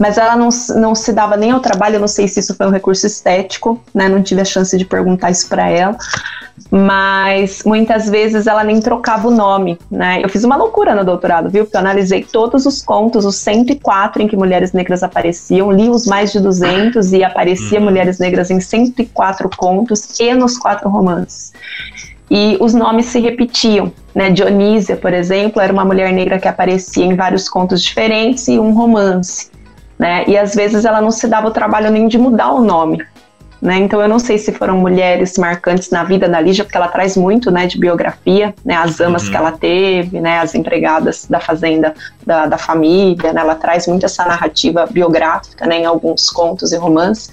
mas 0.02 0.18
ela 0.18 0.34
não, 0.34 0.48
não 0.74 0.96
se 0.96 1.12
dava 1.12 1.36
nem 1.36 1.52
ao 1.52 1.60
trabalho, 1.60 1.94
eu 1.94 2.00
não 2.00 2.08
sei 2.08 2.26
se 2.26 2.40
isso 2.40 2.56
foi 2.56 2.66
um 2.66 2.70
recurso 2.70 3.06
estético, 3.06 3.80
né? 3.94 4.08
Não 4.08 4.20
tive 4.20 4.40
a 4.40 4.44
chance 4.44 4.76
de 4.76 4.84
perguntar 4.84 5.30
isso 5.30 5.48
para 5.48 5.70
ela, 5.70 5.96
mas 6.68 7.62
muitas 7.64 8.10
vezes 8.10 8.48
ela 8.48 8.64
nem 8.64 8.80
trocava 8.80 9.28
o 9.28 9.30
nome, 9.30 9.78
né? 9.88 10.18
Eu 10.20 10.28
fiz 10.28 10.42
uma 10.42 10.56
loucura 10.56 10.92
no 10.92 11.04
doutorado, 11.04 11.48
viu? 11.48 11.62
Porque 11.64 11.76
eu 11.76 11.80
analisei 11.80 12.24
todos 12.24 12.66
os 12.66 12.82
contos, 12.82 13.24
os 13.24 13.36
104 13.36 14.22
em 14.22 14.26
que 14.26 14.36
mulheres 14.36 14.72
negras 14.72 15.04
apareciam, 15.04 15.70
li 15.70 15.88
os 15.88 16.04
mais 16.04 16.32
de 16.32 16.40
200 16.40 17.12
e 17.12 17.22
aparecia 17.22 17.78
uhum. 17.78 17.84
mulheres 17.84 18.18
negras 18.18 18.50
em 18.50 18.58
104 18.58 19.48
contos 19.56 20.18
e 20.18 20.34
nos 20.34 20.58
quatro 20.58 20.90
romances. 20.90 21.52
E 22.28 22.56
os 22.60 22.74
nomes 22.74 23.06
se 23.06 23.20
repetiam, 23.20 23.92
né? 24.12 24.30
Dionísia, 24.30 24.96
por 24.96 25.12
exemplo, 25.12 25.62
era 25.62 25.72
uma 25.72 25.84
mulher 25.84 26.12
negra 26.12 26.40
que 26.40 26.48
aparecia 26.48 27.04
em 27.04 27.14
vários 27.14 27.48
contos 27.48 27.80
diferentes 27.80 28.48
e 28.48 28.58
um 28.58 28.72
romance, 28.72 29.51
né? 30.02 30.24
E 30.26 30.36
às 30.36 30.52
vezes 30.52 30.84
ela 30.84 31.00
não 31.00 31.12
se 31.12 31.28
dava 31.28 31.46
o 31.46 31.52
trabalho 31.52 31.88
nem 31.88 32.08
de 32.08 32.18
mudar 32.18 32.50
o 32.50 32.60
nome, 32.60 33.06
né? 33.60 33.76
Então 33.78 34.02
eu 34.02 34.08
não 34.08 34.18
sei 34.18 34.36
se 34.36 34.50
foram 34.50 34.76
mulheres 34.76 35.38
marcantes 35.38 35.90
na 35.90 36.02
vida 36.02 36.28
da 36.28 36.40
Lígia, 36.40 36.64
porque 36.64 36.76
ela 36.76 36.88
traz 36.88 37.16
muito, 37.16 37.52
né, 37.52 37.68
de 37.68 37.78
biografia, 37.78 38.52
né, 38.64 38.74
as 38.74 39.00
amas 39.00 39.22
uhum. 39.22 39.30
que 39.30 39.36
ela 39.36 39.52
teve, 39.52 40.20
né, 40.20 40.40
as 40.40 40.56
empregadas 40.56 41.26
da 41.30 41.38
fazenda 41.38 41.94
da, 42.26 42.46
da 42.46 42.58
família, 42.58 43.32
né, 43.32 43.42
ela 43.42 43.54
traz 43.54 43.86
muito 43.86 44.04
essa 44.04 44.24
narrativa 44.24 44.88
biográfica, 44.90 45.66
né, 45.66 45.82
em 45.82 45.86
alguns 45.86 46.28
contos 46.30 46.72
e 46.72 46.76
romances. 46.76 47.30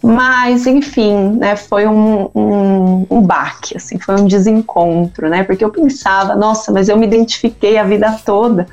Mas, 0.00 0.68
enfim, 0.68 1.30
né, 1.40 1.56
foi 1.56 1.88
um, 1.88 2.30
um, 2.32 3.06
um 3.10 3.20
baque, 3.20 3.76
assim, 3.76 3.98
foi 3.98 4.14
um 4.14 4.26
desencontro, 4.26 5.28
né, 5.28 5.42
porque 5.42 5.64
eu 5.64 5.70
pensava, 5.70 6.36
nossa, 6.36 6.70
mas 6.70 6.88
eu 6.88 6.96
me 6.96 7.04
identifiquei 7.04 7.78
a 7.78 7.82
vida 7.82 8.16
toda, 8.24 8.68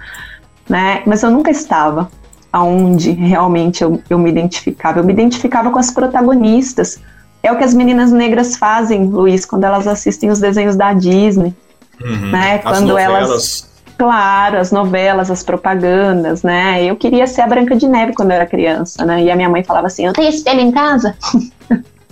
né, 0.70 1.02
mas 1.08 1.24
eu 1.24 1.32
nunca 1.32 1.50
estava, 1.50 2.12
aonde 2.58 3.12
realmente 3.12 3.84
eu, 3.84 4.02
eu 4.10 4.18
me 4.18 4.32
identificava. 4.32 5.00
Eu 5.00 5.04
me 5.04 5.14
identificava 5.14 5.70
com 5.70 5.78
as 5.78 5.92
protagonistas. 5.92 7.00
É 7.44 7.52
o 7.52 7.58
que 7.58 7.64
as 7.64 7.74
meninas 7.74 8.12
negras 8.12 8.58
fazem, 8.58 9.06
Luiz, 9.06 9.46
quando 9.46 9.64
elas 9.64 9.88
assistem 9.88 10.32
os 10.32 10.40
desenhos 10.40 10.76
da 10.76 10.92
Disney. 10.92 11.54
Uhum. 12.02 12.32
Né? 12.32 12.58
Quando 12.60 12.98
elas. 12.98 13.68
Claro, 13.96 14.58
as 14.58 14.72
novelas, 14.72 15.32
as 15.32 15.42
propagandas, 15.42 16.44
né? 16.44 16.84
Eu 16.84 16.96
queria 16.96 17.26
ser 17.26 17.42
a 17.42 17.48
Branca 17.48 17.76
de 17.76 17.88
Neve 17.88 18.14
quando 18.14 18.30
eu 18.30 18.36
era 18.36 18.46
criança, 18.46 19.04
né? 19.04 19.24
E 19.24 19.32
a 19.32 19.36
minha 19.36 19.50
mãe 19.50 19.64
falava 19.64 19.88
assim: 19.88 20.06
Eu 20.06 20.14
tenho 20.14 20.30
espelho 20.30 20.60
em 20.60 20.72
casa. 20.72 21.16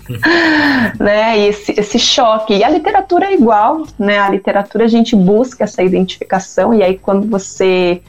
né? 0.99 1.38
E 1.38 1.47
esse, 1.47 1.79
esse 1.79 1.99
choque. 1.99 2.55
E 2.55 2.63
a 2.63 2.69
literatura 2.69 3.27
é 3.27 3.36
igual, 3.36 3.84
né? 3.99 4.17
A 4.17 4.29
literatura 4.29 4.86
a 4.86 4.88
gente 4.88 5.15
busca 5.15 5.63
essa 5.63 5.84
identificação, 5.84 6.73
e 6.73 6.81
aí 6.81 6.97
quando 6.97 7.29
você 7.29 8.01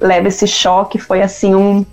leva 0.00 0.28
esse 0.28 0.46
choque, 0.46 0.98
foi 0.98 1.22
assim 1.22 1.54
um, 1.54 1.84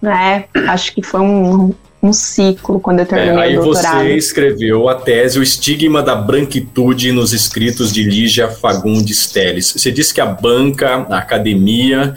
né, 0.00 0.44
acho 0.68 0.94
que 0.94 1.02
foi 1.02 1.20
um, 1.20 1.74
um 2.02 2.12
ciclo 2.12 2.80
quando 2.80 3.00
eu 3.00 3.06
terminei 3.06 3.34
é, 3.34 3.46
aí 3.46 3.58
o 3.58 3.62
doutorado. 3.62 3.98
Aí 3.98 4.08
você 4.08 4.16
escreveu 4.16 4.88
a 4.88 4.94
tese 4.94 5.38
O 5.38 5.42
Estigma 5.42 6.02
da 6.02 6.14
Branquitude 6.14 7.12
nos 7.12 7.32
escritos 7.32 7.92
de 7.92 8.02
Lígia 8.02 8.48
Fagundes 8.48 9.26
Teles. 9.26 9.72
Você 9.72 9.92
disse 9.92 10.14
que 10.14 10.20
a 10.20 10.26
banca, 10.26 11.06
a 11.10 11.18
academia 11.18 12.14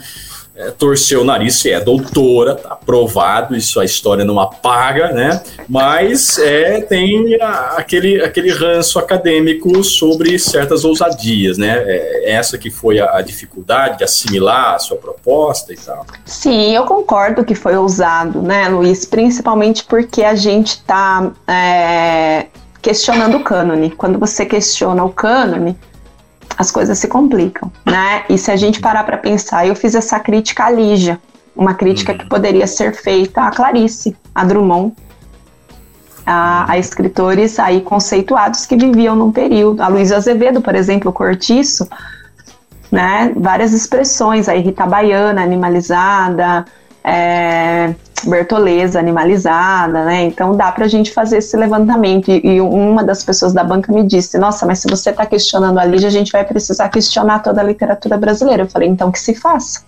é, 0.56 0.70
torceu 0.70 1.22
o 1.22 1.24
nariz, 1.24 1.64
é 1.66 1.80
doutora, 1.80 2.54
tá 2.54 2.70
aprovado, 2.70 3.56
isso 3.56 3.80
a 3.80 3.84
história 3.84 4.24
não 4.24 4.38
apaga, 4.38 5.10
né? 5.10 5.42
Mas 5.68 6.38
é, 6.38 6.80
tem 6.80 7.34
a, 7.42 7.74
aquele, 7.76 8.22
aquele 8.22 8.50
ranço 8.50 8.98
acadêmico 8.98 9.82
sobre 9.82 10.38
certas 10.38 10.84
ousadias, 10.84 11.58
né? 11.58 11.82
É, 11.84 12.32
essa 12.32 12.56
que 12.56 12.70
foi 12.70 13.00
a, 13.00 13.16
a, 13.16 13.22
dificuldade 13.22 13.98
de 13.98 14.04
assimilar 14.04 14.74
a 14.74 14.78
sua 14.78 14.96
proposta 14.96 15.72
e 15.72 15.76
tal. 15.76 16.06
Sim, 16.24 16.74
eu 16.74 16.84
concordo 16.84 17.44
que 17.44 17.54
foi 17.54 17.76
ousado, 17.76 18.40
né, 18.40 18.68
Luiz? 18.68 19.04
Principalmente 19.04 19.82
porque 19.84 20.22
a 20.22 20.36
gente 20.36 20.68
está 20.68 21.32
é, 21.48 22.46
questionando 22.80 23.38
o 23.38 23.42
cânone. 23.42 23.90
Quando 23.90 24.20
você 24.20 24.46
questiona 24.46 25.02
o 25.04 25.10
cânone, 25.10 25.76
as 26.56 26.70
coisas 26.70 26.98
se 26.98 27.08
complicam, 27.08 27.70
né? 27.84 28.24
E 28.28 28.38
se 28.38 28.50
a 28.50 28.56
gente 28.56 28.80
parar 28.80 29.04
para 29.04 29.16
pensar, 29.16 29.66
eu 29.66 29.74
fiz 29.74 29.94
essa 29.94 30.18
crítica 30.20 30.64
à 30.64 30.70
Lígia, 30.70 31.20
uma 31.54 31.74
crítica 31.74 32.12
uhum. 32.12 32.18
que 32.18 32.26
poderia 32.26 32.66
ser 32.66 32.94
feita 32.94 33.42
a 33.42 33.50
Clarice, 33.50 34.16
a 34.34 34.44
Drummond, 34.44 34.94
a, 36.26 36.72
a, 36.72 36.78
escritores 36.78 37.58
aí 37.58 37.80
conceituados 37.80 38.66
que 38.66 38.76
viviam 38.76 39.14
num 39.14 39.30
período. 39.30 39.82
A 39.82 39.88
Luísa 39.88 40.16
Azevedo, 40.16 40.60
por 40.60 40.74
exemplo, 40.74 41.10
o 41.10 41.12
Cortiço, 41.12 41.88
né? 42.90 43.32
Várias 43.36 43.72
expressões, 43.72 44.48
aí 44.48 44.60
Rita 44.60 44.86
Baiana, 44.86 45.42
animalizada, 45.42 46.64
é, 47.02 47.94
Bertoleza 48.24 48.98
animalizada, 48.98 50.04
né? 50.04 50.24
Então 50.24 50.56
dá 50.56 50.70
para 50.72 50.84
a 50.84 50.88
gente 50.88 51.12
fazer 51.12 51.38
esse 51.38 51.56
levantamento. 51.56 52.30
E, 52.30 52.40
e, 52.44 52.60
uma 52.60 53.02
das 53.02 53.24
pessoas 53.24 53.52
da 53.52 53.62
banca 53.62 53.92
me 53.92 54.02
disse: 54.02 54.38
Nossa, 54.38 54.66
mas 54.66 54.78
se 54.78 54.88
você 54.88 55.10
está 55.10 55.26
questionando 55.26 55.78
a 55.78 55.84
Lígia, 55.84 56.08
a 56.08 56.12
gente 56.12 56.32
vai 56.32 56.44
precisar 56.44 56.88
questionar 56.88 57.40
toda 57.40 57.60
a 57.60 57.64
literatura 57.64 58.16
brasileira. 58.16 58.62
Eu 58.62 58.68
falei: 58.68 58.88
Então 58.88 59.10
que 59.10 59.18
se 59.18 59.34
faça. 59.34 59.82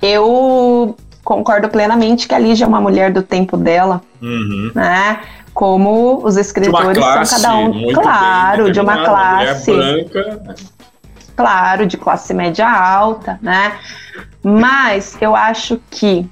Eu 0.00 0.96
concordo 1.24 1.68
plenamente 1.68 2.26
que 2.26 2.34
a 2.34 2.38
Lígia 2.38 2.64
é 2.64 2.68
uma 2.68 2.80
mulher 2.80 3.12
do 3.12 3.22
tempo 3.22 3.56
dela, 3.56 4.00
uhum. 4.20 4.72
né? 4.74 5.20
Como 5.52 6.24
os 6.24 6.36
escritores 6.36 6.96
classe, 6.96 7.40
são 7.40 7.42
cada 7.42 7.78
um, 7.78 7.92
claro, 7.92 8.72
de 8.72 8.80
uma 8.80 9.04
classe. 9.04 9.72
branca. 9.72 10.40
Né? 10.44 10.54
Claro, 11.36 11.86
de 11.86 11.96
classe 11.96 12.34
média 12.34 12.68
alta, 12.68 13.38
né? 13.42 13.72
Mas 14.42 15.16
eu 15.20 15.34
acho 15.34 15.80
que 15.90 16.28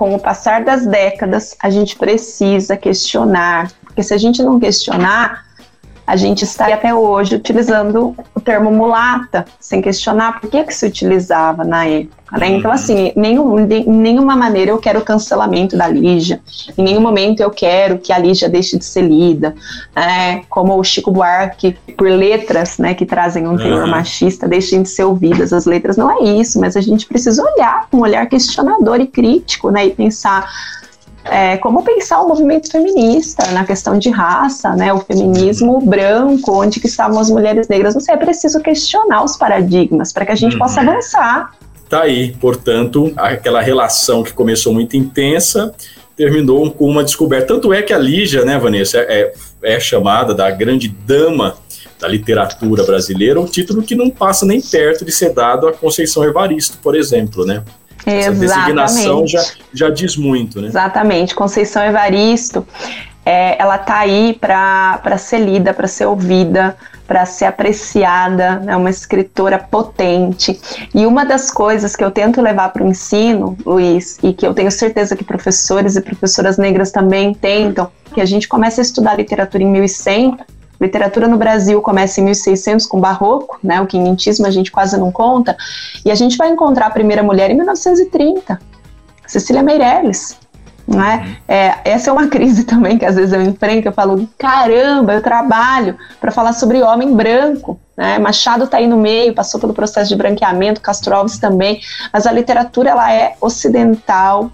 com 0.00 0.14
o 0.14 0.18
passar 0.18 0.64
das 0.64 0.86
décadas, 0.86 1.54
a 1.62 1.68
gente 1.68 1.94
precisa 1.94 2.74
questionar, 2.74 3.70
porque 3.84 4.02
se 4.02 4.14
a 4.14 4.16
gente 4.16 4.42
não 4.42 4.58
questionar, 4.58 5.44
a 6.10 6.16
gente 6.16 6.42
está 6.42 6.66
até 6.66 6.92
hoje 6.92 7.36
utilizando 7.36 8.16
o 8.34 8.40
termo 8.40 8.72
mulata, 8.72 9.44
sem 9.60 9.80
questionar 9.80 10.40
por 10.40 10.50
que, 10.50 10.64
que 10.64 10.74
se 10.74 10.84
utilizava 10.84 11.62
na 11.62 11.86
época. 11.86 12.36
Né? 12.36 12.48
Então, 12.48 12.72
assim, 12.72 13.12
nenhum, 13.14 13.64
de 13.64 13.88
nenhuma 13.88 14.34
maneira 14.34 14.72
eu 14.72 14.78
quero 14.78 14.98
o 14.98 15.04
cancelamento 15.04 15.76
da 15.76 15.86
Lígia, 15.86 16.40
em 16.76 16.82
nenhum 16.82 17.00
momento 17.00 17.40
eu 17.40 17.50
quero 17.50 17.98
que 17.98 18.12
a 18.12 18.18
Lígia 18.18 18.48
deixe 18.48 18.76
de 18.76 18.84
ser 18.84 19.02
lida, 19.02 19.54
né? 19.94 20.42
como 20.50 20.76
o 20.76 20.82
Chico 20.82 21.12
Buarque, 21.12 21.76
por 21.96 22.08
letras 22.08 22.76
né, 22.78 22.92
que 22.92 23.06
trazem 23.06 23.46
um 23.46 23.56
teor 23.56 23.84
uhum. 23.84 23.90
machista, 23.90 24.48
deixem 24.48 24.82
de 24.82 24.88
ser 24.88 25.04
ouvidas. 25.04 25.52
As 25.52 25.64
letras 25.64 25.96
não 25.96 26.10
é 26.10 26.24
isso, 26.24 26.58
mas 26.58 26.76
a 26.76 26.80
gente 26.80 27.06
precisa 27.06 27.40
olhar 27.54 27.86
com 27.88 27.98
um 27.98 28.00
olhar 28.00 28.26
questionador 28.26 29.00
e 29.00 29.06
crítico 29.06 29.70
né, 29.70 29.86
e 29.86 29.90
pensar 29.90 30.50
é, 31.24 31.56
como 31.58 31.82
pensar 31.82 32.20
o 32.22 32.28
movimento 32.28 32.70
feminista 32.70 33.50
na 33.52 33.64
questão 33.64 33.98
de 33.98 34.10
raça, 34.10 34.74
né, 34.74 34.92
o 34.92 35.00
feminismo 35.00 35.80
branco, 35.80 36.62
onde 36.62 36.80
que 36.80 36.86
estavam 36.86 37.18
as 37.18 37.30
mulheres 37.30 37.68
negras. 37.68 37.94
Não 37.94 38.00
sei, 38.00 38.14
é 38.14 38.18
preciso 38.18 38.60
questionar 38.60 39.24
os 39.24 39.36
paradigmas 39.36 40.12
para 40.12 40.26
que 40.26 40.32
a 40.32 40.36
gente 40.36 40.54
uhum. 40.54 40.58
possa 40.60 40.80
avançar 40.80 41.50
Tá 41.90 42.02
aí, 42.02 42.36
portanto, 42.40 43.12
aquela 43.16 43.60
relação 43.60 44.22
que 44.22 44.32
começou 44.32 44.72
muito 44.72 44.96
intensa 44.96 45.74
terminou 46.16 46.70
com 46.70 46.88
uma 46.88 47.02
descoberta. 47.02 47.48
Tanto 47.48 47.74
é 47.74 47.82
que 47.82 47.92
a 47.92 47.98
Lígia, 47.98 48.44
né, 48.44 48.56
Vanessa, 48.60 48.98
é, 48.98 49.32
é 49.60 49.80
chamada 49.80 50.32
da 50.32 50.48
grande 50.52 50.86
dama 50.86 51.56
da 51.98 52.06
literatura 52.06 52.84
brasileira, 52.84 53.40
um 53.40 53.44
título 53.44 53.82
que 53.82 53.96
não 53.96 54.08
passa 54.08 54.46
nem 54.46 54.60
perto 54.60 55.04
de 55.04 55.10
ser 55.10 55.34
dado 55.34 55.66
a 55.66 55.72
Conceição 55.72 56.22
Evaristo, 56.22 56.78
por 56.80 56.94
exemplo, 56.94 57.44
né? 57.44 57.64
Essa 58.06 58.32
designação 58.32 59.26
já, 59.26 59.44
já 59.72 59.90
diz 59.90 60.16
muito, 60.16 60.60
né? 60.60 60.68
Exatamente. 60.68 61.34
Conceição 61.34 61.82
Evaristo, 61.84 62.66
é, 63.24 63.60
ela 63.60 63.78
tá 63.78 63.98
aí 63.98 64.36
para 64.40 65.18
ser 65.18 65.38
lida, 65.38 65.74
para 65.74 65.86
ser 65.86 66.06
ouvida, 66.06 66.76
para 67.06 67.26
ser 67.26 67.46
apreciada, 67.46 68.62
é 68.66 68.76
uma 68.76 68.88
escritora 68.88 69.58
potente. 69.58 70.60
E 70.94 71.04
uma 71.04 71.24
das 71.24 71.50
coisas 71.50 71.96
que 71.96 72.04
eu 72.04 72.10
tento 72.10 72.40
levar 72.40 72.68
para 72.68 72.84
o 72.84 72.86
ensino, 72.86 73.56
Luiz, 73.66 74.16
e 74.22 74.32
que 74.32 74.46
eu 74.46 74.54
tenho 74.54 74.70
certeza 74.70 75.16
que 75.16 75.24
professores 75.24 75.96
e 75.96 76.00
professoras 76.00 76.56
negras 76.56 76.92
também 76.92 77.34
tentam, 77.34 77.90
que 78.14 78.20
a 78.20 78.24
gente 78.24 78.46
começa 78.46 78.80
a 78.80 78.82
estudar 78.82 79.16
literatura 79.16 79.62
em 79.62 79.66
1100, 79.66 80.38
literatura 80.80 81.28
no 81.28 81.36
Brasil 81.36 81.80
começa 81.82 82.20
em 82.20 82.24
1600 82.24 82.86
com 82.86 83.00
Barroco, 83.00 83.58
né, 83.62 83.80
o 83.80 83.86
quinhentismo 83.86 84.46
a 84.46 84.50
gente 84.50 84.72
quase 84.72 84.96
não 84.98 85.12
conta, 85.12 85.56
e 86.04 86.10
a 86.10 86.14
gente 86.14 86.36
vai 86.36 86.48
encontrar 86.48 86.86
a 86.86 86.90
primeira 86.90 87.22
mulher 87.22 87.50
em 87.50 87.54
1930, 87.54 88.58
Cecília 89.26 89.62
Meirelles, 89.62 90.38
é? 90.88 90.92
Uhum. 90.92 91.36
é? 91.46 91.80
Essa 91.84 92.10
é 92.10 92.12
uma 92.12 92.26
crise 92.28 92.64
também 92.64 92.98
que 92.98 93.04
às 93.04 93.14
vezes 93.14 93.32
eu 93.32 93.42
enfrento. 93.42 93.88
Eu 93.88 93.92
falo, 93.92 94.28
caramba, 94.38 95.14
eu 95.14 95.22
trabalho 95.22 95.96
para 96.20 96.30
falar 96.30 96.52
sobre 96.52 96.82
homem 96.82 97.14
branco. 97.14 97.78
Né? 97.96 98.18
Machado 98.18 98.64
está 98.64 98.78
aí 98.78 98.86
no 98.86 98.96
meio, 98.96 99.34
passou 99.34 99.60
pelo 99.60 99.74
processo 99.74 100.08
de 100.08 100.16
branqueamento, 100.16 100.80
Castro 100.80 101.14
Alves 101.14 101.38
também. 101.38 101.80
Mas 102.12 102.26
a 102.26 102.32
literatura 102.32 102.90
ela 102.90 103.12
é 103.12 103.36
ocidental, 103.40 104.50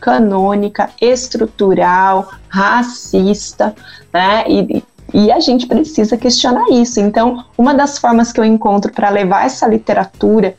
canônica, 0.00 0.90
estrutural, 1.00 2.30
racista, 2.48 3.74
né? 4.12 4.44
E, 4.48 4.84
e 5.12 5.30
a 5.30 5.40
gente 5.40 5.66
precisa 5.66 6.16
questionar 6.16 6.70
isso. 6.70 7.00
Então, 7.00 7.44
uma 7.56 7.74
das 7.74 7.98
formas 7.98 8.32
que 8.32 8.40
eu 8.40 8.44
encontro 8.44 8.92
para 8.92 9.10
levar 9.10 9.46
essa 9.46 9.66
literatura 9.66 10.54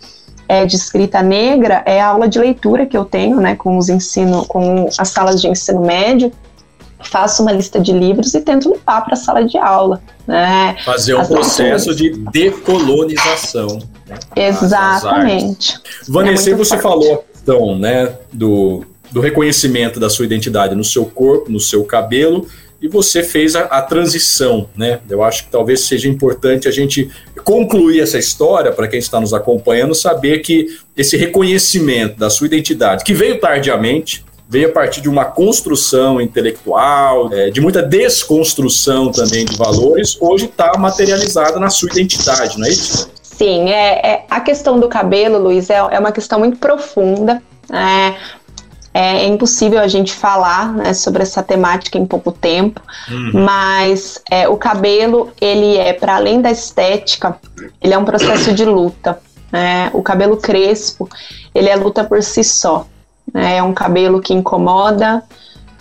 é, 0.48 0.66
de 0.66 0.76
escrita 0.76 1.22
negra 1.22 1.82
é 1.86 2.02
a 2.02 2.08
aula 2.08 2.28
de 2.28 2.38
leitura 2.38 2.86
que 2.86 2.98
eu 2.98 3.06
tenho, 3.06 3.40
né, 3.40 3.56
com 3.56 3.78
os 3.78 3.88
ensino, 3.88 4.46
com 4.46 4.90
as 4.98 5.08
salas 5.10 5.42
de 5.42 5.48
ensino 5.48 5.82
médio. 5.82 6.32
Faço 7.04 7.42
uma 7.42 7.52
lista 7.52 7.80
de 7.80 7.92
livros 7.94 8.34
e 8.34 8.42
tento 8.42 8.70
levar 8.70 9.02
para 9.02 9.14
a 9.14 9.18
sala 9.18 9.44
de 9.44 9.58
aula. 9.58 10.02
Né? 10.28 10.76
Fazer 10.86 11.16
um 11.16 11.22
as 11.22 11.30
processo 11.30 11.96
de 11.96 12.12
decolonização. 12.32 13.80
Né? 14.06 14.18
Exatamente. 14.36 15.80
Vanessa, 16.08 16.52
é 16.52 16.54
você 16.54 16.78
forte. 16.78 16.84
falou 16.84 17.14
a 17.14 17.32
questão 17.32 17.80
né, 17.80 18.14
do, 18.32 18.84
do 19.10 19.20
reconhecimento 19.20 20.00
da 20.00 20.10
sua 20.10 20.26
identidade 20.26 20.76
no 20.76 20.84
seu 20.84 21.06
corpo, 21.06 21.52
no 21.52 21.60
seu 21.60 21.84
cabelo, 21.86 22.46
e 22.82 22.88
você 22.88 23.22
fez 23.22 23.56
a, 23.56 23.62
a, 23.62 23.82
transição, 23.82 24.68
né? 24.76 25.00
Eu 25.10 25.24
acho 25.24 25.46
que 25.46 25.52
talvez 25.52 25.82
seja 25.82 26.10
importante 26.10 26.68
a 26.68 26.72
gente 26.72 27.10
concluir 27.44 28.02
essa 28.02 28.18
história 28.18 28.72
para 28.72 28.88
quem 28.88 29.00
está 29.00 29.20
nos 29.20 29.34
acompanhando, 29.34 29.94
saber 29.94 30.40
que 30.40 30.80
esse 30.98 31.16
reconhecimento 31.16 32.18
da 32.18 32.30
sua 32.30 32.48
identidade, 32.48 33.04
que 33.04 33.14
veio 33.14 33.40
tardiamente, 33.40 34.26
veio 34.50 34.68
a 34.68 34.72
partir 34.72 35.00
de 35.00 35.08
uma 35.08 35.26
construção 35.26 36.20
intelectual, 36.20 37.32
é, 37.32 37.50
de 37.50 37.62
muita 37.62 37.82
desconstrução 37.82 39.12
também 39.12 39.46
de 39.46 39.56
valores, 39.56 40.18
hoje 40.20 40.46
está 40.46 40.78
materializada 40.78 41.60
na 41.60 41.70
sua 41.70 41.90
identidade, 41.90 42.60
não 42.60 42.66
é 42.66 42.70
isso? 42.70 43.10
Sim, 43.22 43.70
é, 43.70 44.08
é 44.08 44.26
a 44.30 44.42
questão 44.42 44.80
do 44.80 44.90
cabelo, 44.90 45.38
Luiz, 45.38 45.70
é, 45.70 45.76
é 45.76 46.00
uma 46.00 46.12
questão 46.12 46.40
muito 46.40 46.58
profunda. 46.58 47.42
É, 47.72 48.16
é, 48.94 49.24
é 49.24 49.28
impossível 49.28 49.80
a 49.80 49.88
gente 49.88 50.14
falar 50.14 50.74
né, 50.74 50.94
sobre 50.94 51.24
essa 51.24 51.42
temática 51.42 51.98
em 51.98 52.06
pouco 52.06 52.32
tempo, 52.32 52.82
uhum. 53.10 53.44
mas 53.46 54.22
é, 54.30 54.48
o 54.48 54.58
cabelo, 54.58 55.32
ele 55.40 55.78
é, 55.78 55.94
para 55.94 56.16
além 56.16 56.42
da 56.42 56.52
estética, 56.52 57.38
ele 57.82 57.94
é 57.94 57.98
um 57.98 58.06
processo 58.06 58.54
de 58.54 58.66
luta. 58.66 59.20
Né? 59.52 59.90
O 59.94 60.02
cabelo 60.02 60.38
crespo, 60.38 61.10
ele 61.54 61.70
é 61.70 61.76
luta 61.76 62.04
por 62.04 62.22
si 62.22 62.44
só. 62.44 62.86
Né? 63.34 63.58
É 63.58 63.64
um 63.64 63.74
cabelo 63.74 64.22
que 64.22 64.34
incomoda, 64.34 65.24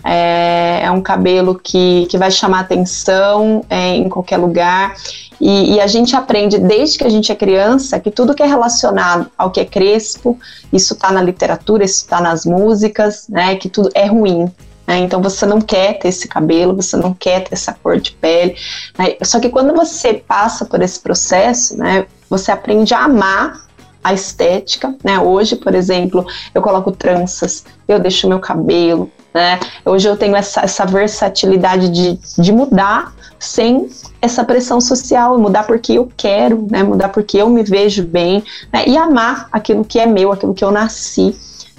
é, 0.03 0.81
é 0.83 0.91
um 0.91 1.01
cabelo 1.01 1.59
que, 1.61 2.07
que 2.09 2.17
vai 2.17 2.31
chamar 2.31 2.61
atenção 2.61 3.63
é, 3.69 3.95
em 3.95 4.09
qualquer 4.09 4.37
lugar. 4.37 4.95
E, 5.39 5.75
e, 5.75 5.79
a 5.79 5.87
gente 5.87 6.15
aprende 6.15 6.59
desde 6.59 6.99
que 6.99 7.03
a 7.03 7.09
gente 7.09 7.31
é 7.31 7.35
criança 7.35 7.99
que 7.99 8.11
tudo 8.11 8.35
que 8.35 8.43
é 8.43 8.45
relacionado 8.45 9.29
ao 9.35 9.49
que 9.49 9.59
é 9.59 9.65
crespo, 9.65 10.37
isso 10.71 10.93
está 10.93 11.11
na 11.11 11.21
literatura, 11.21 11.83
isso 11.83 12.03
está 12.03 12.21
nas 12.21 12.45
músicas, 12.45 13.27
né? 13.27 13.55
Que 13.55 13.67
tudo 13.67 13.89
é 13.95 14.05
ruim. 14.05 14.51
Né? 14.85 14.99
Então 14.99 15.21
você 15.21 15.45
não 15.45 15.59
quer 15.59 15.97
ter 15.97 16.09
esse 16.09 16.27
cabelo, 16.27 16.75
você 16.75 16.95
não 16.97 17.13
quer 17.13 17.43
ter 17.43 17.53
essa 17.53 17.73
cor 17.73 17.99
de 17.99 18.11
pele. 18.11 18.55
Né? 18.97 19.15
Só 19.23 19.39
que 19.39 19.49
quando 19.49 19.73
você 19.73 20.13
passa 20.13 20.65
por 20.65 20.81
esse 20.81 20.99
processo, 20.99 21.77
né? 21.77 22.05
Você 22.29 22.51
aprende 22.51 22.93
a 22.93 23.03
amar 23.03 23.65
a 24.03 24.13
estética, 24.13 24.95
né? 25.03 25.19
Hoje, 25.19 25.55
por 25.55 25.75
exemplo, 25.75 26.25
eu 26.53 26.61
coloco 26.61 26.91
tranças, 26.91 27.63
eu 27.87 27.99
deixo 27.99 28.27
meu 28.27 28.39
cabelo, 28.39 29.11
né? 29.33 29.59
Hoje 29.85 30.07
eu 30.07 30.17
tenho 30.17 30.35
essa, 30.35 30.61
essa 30.61 30.85
versatilidade 30.85 31.89
de, 31.89 32.19
de 32.37 32.51
mudar 32.51 33.13
sem 33.39 33.89
essa 34.21 34.43
pressão 34.43 34.79
social, 34.79 35.37
mudar 35.37 35.63
porque 35.63 35.93
eu 35.93 36.11
quero, 36.15 36.67
né? 36.69 36.83
Mudar 36.83 37.09
porque 37.09 37.37
eu 37.37 37.49
me 37.49 37.63
vejo 37.63 38.03
bem, 38.03 38.43
né? 38.71 38.83
E 38.87 38.97
amar 38.97 39.47
aquilo 39.51 39.83
que 39.83 39.99
é 39.99 40.05
meu, 40.05 40.31
aquilo 40.31 40.53
que 40.53 40.63
eu 40.63 40.71
nasci, 40.71 41.35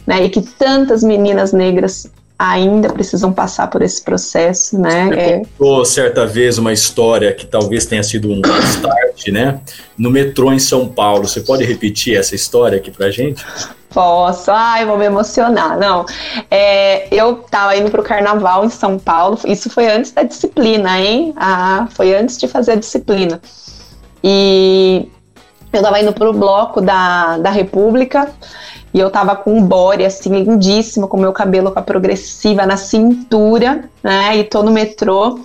né? 0.07 0.25
E 0.25 0.29
que 0.29 0.41
tantas 0.41 1.05
meninas 1.05 1.53
negras 1.53 2.11
ainda 2.38 2.93
precisam 2.93 3.33
passar 3.33 3.69
por 3.69 3.83
esse 3.83 4.03
processo, 4.03 4.77
né? 4.77 5.07
Você 5.07 5.15
é... 5.15 5.38
contou 5.38 5.85
certa 5.85 6.27
vez 6.27 6.59
uma 6.59 6.73
história 6.73 7.33
que 7.33 7.47
talvez 7.47 7.87
tenha 7.87 8.03
sido 8.03 8.29
um 8.29 8.41
start, 8.41 9.29
né? 9.29 9.61
No 9.97 10.11
metrô 10.11 10.53
em 10.53 10.59
São 10.59 10.88
Paulo. 10.88 11.29
Você 11.29 11.41
pode 11.41 11.65
repetir 11.65 12.17
essa 12.17 12.35
história 12.35 12.79
aqui 12.79 12.91
pra 12.91 13.11
gente? 13.11 13.45
Posso, 13.93 14.51
ai, 14.51 14.87
vou 14.87 14.97
me 14.97 15.05
emocionar. 15.05 15.79
Não, 15.79 16.07
é, 16.51 17.09
eu 17.15 17.37
tava 17.51 17.77
indo 17.77 17.91
pro 17.91 18.03
carnaval 18.03 18.65
em 18.65 18.71
São 18.71 18.99
Paulo, 18.99 19.39
isso 19.45 19.69
foi 19.69 19.91
antes 19.91 20.13
da 20.13 20.23
disciplina, 20.23 20.99
hein? 20.99 21.35
Ah, 21.37 21.87
foi 21.91 22.15
antes 22.15 22.39
de 22.39 22.49
fazer 22.49 22.73
a 22.73 22.77
disciplina. 22.77 23.41
E 24.25 25.09
eu 25.73 25.83
tava 25.83 26.01
indo 26.01 26.13
pro 26.13 26.33
bloco 26.33 26.81
da, 26.81 27.39
da 27.39 27.51
República 27.51 28.31
e 28.95 29.01
eu 29.01 29.11
tava 29.11 29.35
com 29.35 29.57
um 29.57 29.65
body, 29.65 30.05
assim, 30.05 30.31
lindíssimo, 30.31 31.09
com 31.09 31.17
meu 31.17 31.33
cabelo 31.33 31.71
com 31.71 31.79
a 31.79 31.83
progressiva 31.83 32.67
na 32.67 32.77
cintura, 32.77 33.89
né? 34.03 34.37
E 34.37 34.45
tô 34.45 34.63
no 34.63 34.71
metrô. 34.71 35.39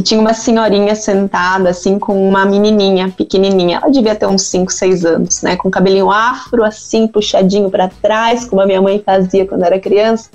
E 0.00 0.02
tinha 0.02 0.18
uma 0.18 0.32
senhorinha 0.32 0.94
sentada, 0.94 1.68
assim, 1.68 1.98
com 1.98 2.26
uma 2.26 2.46
menininha 2.46 3.10
pequenininha. 3.14 3.80
Ela 3.82 3.92
devia 3.92 4.14
ter 4.14 4.24
uns 4.24 4.44
5, 4.44 4.72
6 4.72 5.04
anos, 5.04 5.42
né? 5.42 5.56
Com 5.56 5.70
cabelinho 5.70 6.10
afro, 6.10 6.64
assim, 6.64 7.06
puxadinho 7.06 7.70
para 7.70 7.90
trás, 8.00 8.46
como 8.46 8.62
a 8.62 8.66
minha 8.66 8.80
mãe 8.80 9.02
fazia 9.04 9.46
quando 9.46 9.62
era 9.62 9.78
criança. 9.78 10.30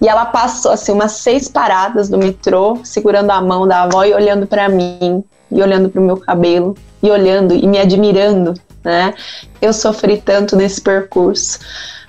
E 0.00 0.08
ela 0.08 0.24
passou, 0.24 0.70
assim, 0.70 0.92
umas 0.92 1.12
seis 1.12 1.48
paradas 1.48 2.08
do 2.08 2.16
metrô, 2.16 2.78
segurando 2.82 3.30
a 3.30 3.42
mão 3.42 3.68
da 3.68 3.82
avó 3.82 4.06
e 4.06 4.14
olhando 4.14 4.46
para 4.46 4.70
mim, 4.70 5.22
e 5.50 5.62
olhando 5.62 5.90
para 5.90 6.00
o 6.00 6.04
meu 6.04 6.16
cabelo, 6.16 6.74
e 7.02 7.10
olhando 7.10 7.52
e 7.52 7.66
me 7.66 7.78
admirando, 7.78 8.54
né? 8.82 9.12
Eu 9.60 9.74
sofri 9.74 10.16
tanto 10.16 10.56
nesse 10.56 10.80
percurso, 10.80 11.58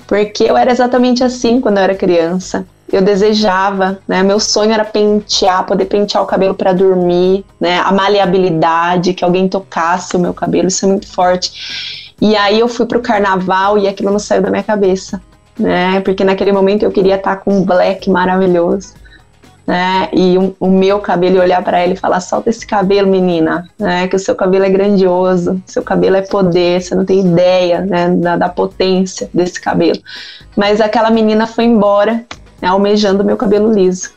porque 0.07 0.45
eu 0.45 0.55
era 0.55 0.71
exatamente 0.71 1.25
assim 1.25 1.59
quando 1.59 1.75
eu 1.75 1.83
era 1.83 1.93
criança 1.93 2.65
eu 2.91 3.01
desejava, 3.01 3.99
né? 4.07 4.21
Meu 4.21 4.39
sonho 4.39 4.71
era 4.71 4.85
pentear, 4.85 5.65
poder 5.65 5.85
pentear 5.85 6.23
o 6.23 6.27
cabelo 6.27 6.53
para 6.53 6.71
dormir, 6.71 7.43
né? 7.59 7.79
A 7.79 7.91
maleabilidade, 7.91 9.13
que 9.13 9.23
alguém 9.23 9.47
tocasse 9.47 10.15
o 10.15 10.19
meu 10.19 10.33
cabelo, 10.33 10.67
isso 10.67 10.85
é 10.85 10.89
muito 10.89 11.11
forte. 11.11 12.13
E 12.21 12.35
aí 12.35 12.59
eu 12.59 12.67
fui 12.67 12.85
pro 12.85 13.01
carnaval 13.01 13.77
e 13.77 13.87
aquilo 13.87 14.11
não 14.11 14.19
saiu 14.19 14.41
da 14.41 14.51
minha 14.51 14.63
cabeça, 14.63 15.21
né? 15.57 15.99
Porque 16.01 16.23
naquele 16.23 16.51
momento 16.51 16.83
eu 16.83 16.91
queria 16.91 17.15
estar 17.15 17.37
com 17.37 17.57
um 17.57 17.65
black 17.65 18.09
maravilhoso, 18.09 18.93
né? 19.65 20.07
E 20.13 20.37
um, 20.37 20.53
o 20.59 20.67
meu 20.67 20.99
cabelo 20.99 21.39
olhar 21.39 21.63
para 21.63 21.79
ela 21.79 21.93
e 21.93 21.97
falar: 21.97 22.19
solta 22.19 22.51
esse 22.51 22.67
cabelo, 22.67 23.09
menina, 23.09 23.67
né? 23.79 24.07
Que 24.07 24.15
o 24.15 24.19
seu 24.19 24.35
cabelo 24.35 24.63
é 24.63 24.69
grandioso, 24.69 25.59
seu 25.65 25.81
cabelo 25.81 26.17
é 26.17 26.21
poder, 26.21 26.81
você 26.81 26.93
não 26.93 27.03
tem 27.03 27.19
ideia, 27.19 27.81
né? 27.81 28.09
Da, 28.09 28.37
da 28.37 28.49
potência 28.49 29.27
desse 29.33 29.59
cabelo. 29.59 29.99
Mas 30.55 30.79
aquela 30.79 31.09
menina 31.09 31.47
foi 31.47 31.63
embora 31.63 32.23
né, 32.61 32.67
almejando 32.67 33.23
meu 33.23 33.37
cabelo 33.37 33.71
liso, 33.71 34.11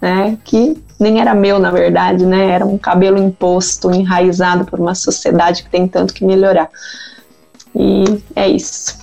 né, 0.00 0.38
que 0.44 0.76
nem 0.98 1.20
era 1.20 1.34
meu, 1.34 1.58
na 1.58 1.70
verdade, 1.70 2.24
né, 2.24 2.50
era 2.50 2.64
um 2.64 2.78
cabelo 2.78 3.18
imposto, 3.18 3.90
enraizado 3.90 4.64
por 4.64 4.78
uma 4.78 4.94
sociedade 4.94 5.64
que 5.64 5.70
tem 5.70 5.88
tanto 5.88 6.14
que 6.14 6.24
melhorar. 6.24 6.70
E 7.74 8.04
é 8.36 8.48
isso. 8.48 8.96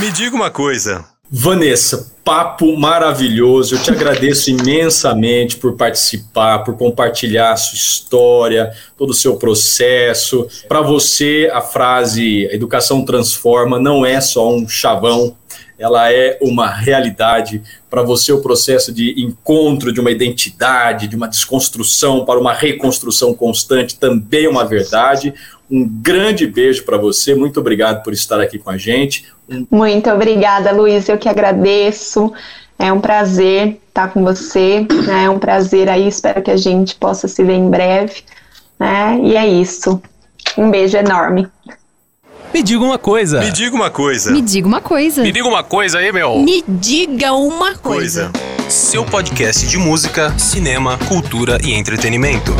Me 0.00 0.10
diga 0.10 0.34
uma 0.34 0.50
coisa. 0.50 1.04
Vanessa, 1.30 2.12
papo 2.24 2.76
maravilhoso. 2.76 3.74
Eu 3.74 3.82
te 3.82 3.90
agradeço 3.90 4.50
imensamente 4.50 5.56
por 5.56 5.76
participar, 5.76 6.60
por 6.60 6.76
compartilhar 6.76 7.52
a 7.52 7.56
sua 7.56 7.76
história, 7.76 8.72
todo 8.96 9.10
o 9.10 9.14
seu 9.14 9.36
processo. 9.36 10.46
Para 10.68 10.80
você, 10.80 11.50
a 11.52 11.60
frase 11.60 12.44
educação 12.52 13.04
transforma 13.04 13.78
não 13.78 14.06
é 14.06 14.20
só 14.20 14.48
um 14.48 14.68
chavão, 14.68 15.36
ela 15.78 16.12
é 16.12 16.38
uma 16.40 16.70
realidade 16.70 17.62
para 17.90 18.02
você 18.02 18.32
o 18.32 18.40
processo 18.40 18.92
de 18.92 19.20
encontro 19.22 19.92
de 19.92 20.00
uma 20.00 20.10
identidade, 20.10 21.08
de 21.08 21.16
uma 21.16 21.28
desconstrução 21.28 22.24
para 22.24 22.38
uma 22.38 22.52
reconstrução 22.52 23.34
constante 23.34 23.98
também 23.98 24.44
é 24.44 24.48
uma 24.48 24.64
verdade. 24.64 25.34
Um 25.70 25.88
grande 25.88 26.46
beijo 26.46 26.84
para 26.84 26.96
você, 26.96 27.34
muito 27.34 27.58
obrigado 27.58 28.02
por 28.02 28.12
estar 28.12 28.40
aqui 28.40 28.58
com 28.58 28.70
a 28.70 28.76
gente. 28.76 29.26
Muito 29.70 30.10
obrigada, 30.10 30.72
Luiz, 30.72 31.08
eu 31.08 31.18
que 31.18 31.28
agradeço. 31.28 32.32
É 32.78 32.92
um 32.92 33.00
prazer 33.00 33.80
estar 33.88 34.12
com 34.12 34.24
você, 34.24 34.86
né? 35.06 35.24
é 35.24 35.30
um 35.30 35.38
prazer 35.38 35.88
aí, 35.88 36.08
espero 36.08 36.42
que 36.42 36.50
a 36.50 36.56
gente 36.56 36.96
possa 36.96 37.28
se 37.28 37.42
ver 37.44 37.54
em 37.54 37.70
breve. 37.70 38.22
Né? 38.78 39.20
E 39.22 39.36
é 39.36 39.46
isso. 39.46 40.02
Um 40.58 40.70
beijo 40.70 40.96
enorme. 40.96 41.48
Me 42.54 42.62
diga 42.62 42.84
uma 42.84 42.98
coisa. 42.98 43.40
Me 43.40 43.50
diga 43.50 43.74
uma 43.74 43.90
coisa. 43.90 44.30
Me 44.30 44.40
diga 44.40 44.68
uma 44.68 44.80
coisa. 44.80 45.22
Me 45.22 45.32
diga 45.32 45.48
uma 45.48 45.64
coisa 45.64 45.98
aí, 45.98 46.12
meu. 46.12 46.38
Me 46.38 46.62
diga 46.68 47.32
uma 47.32 47.74
coisa. 47.74 48.30
coisa. 48.30 48.70
Seu 48.70 49.04
podcast 49.04 49.66
de 49.66 49.76
música, 49.76 50.32
cinema, 50.38 50.96
cultura 51.08 51.58
e 51.64 51.74
entretenimento. 51.74 52.54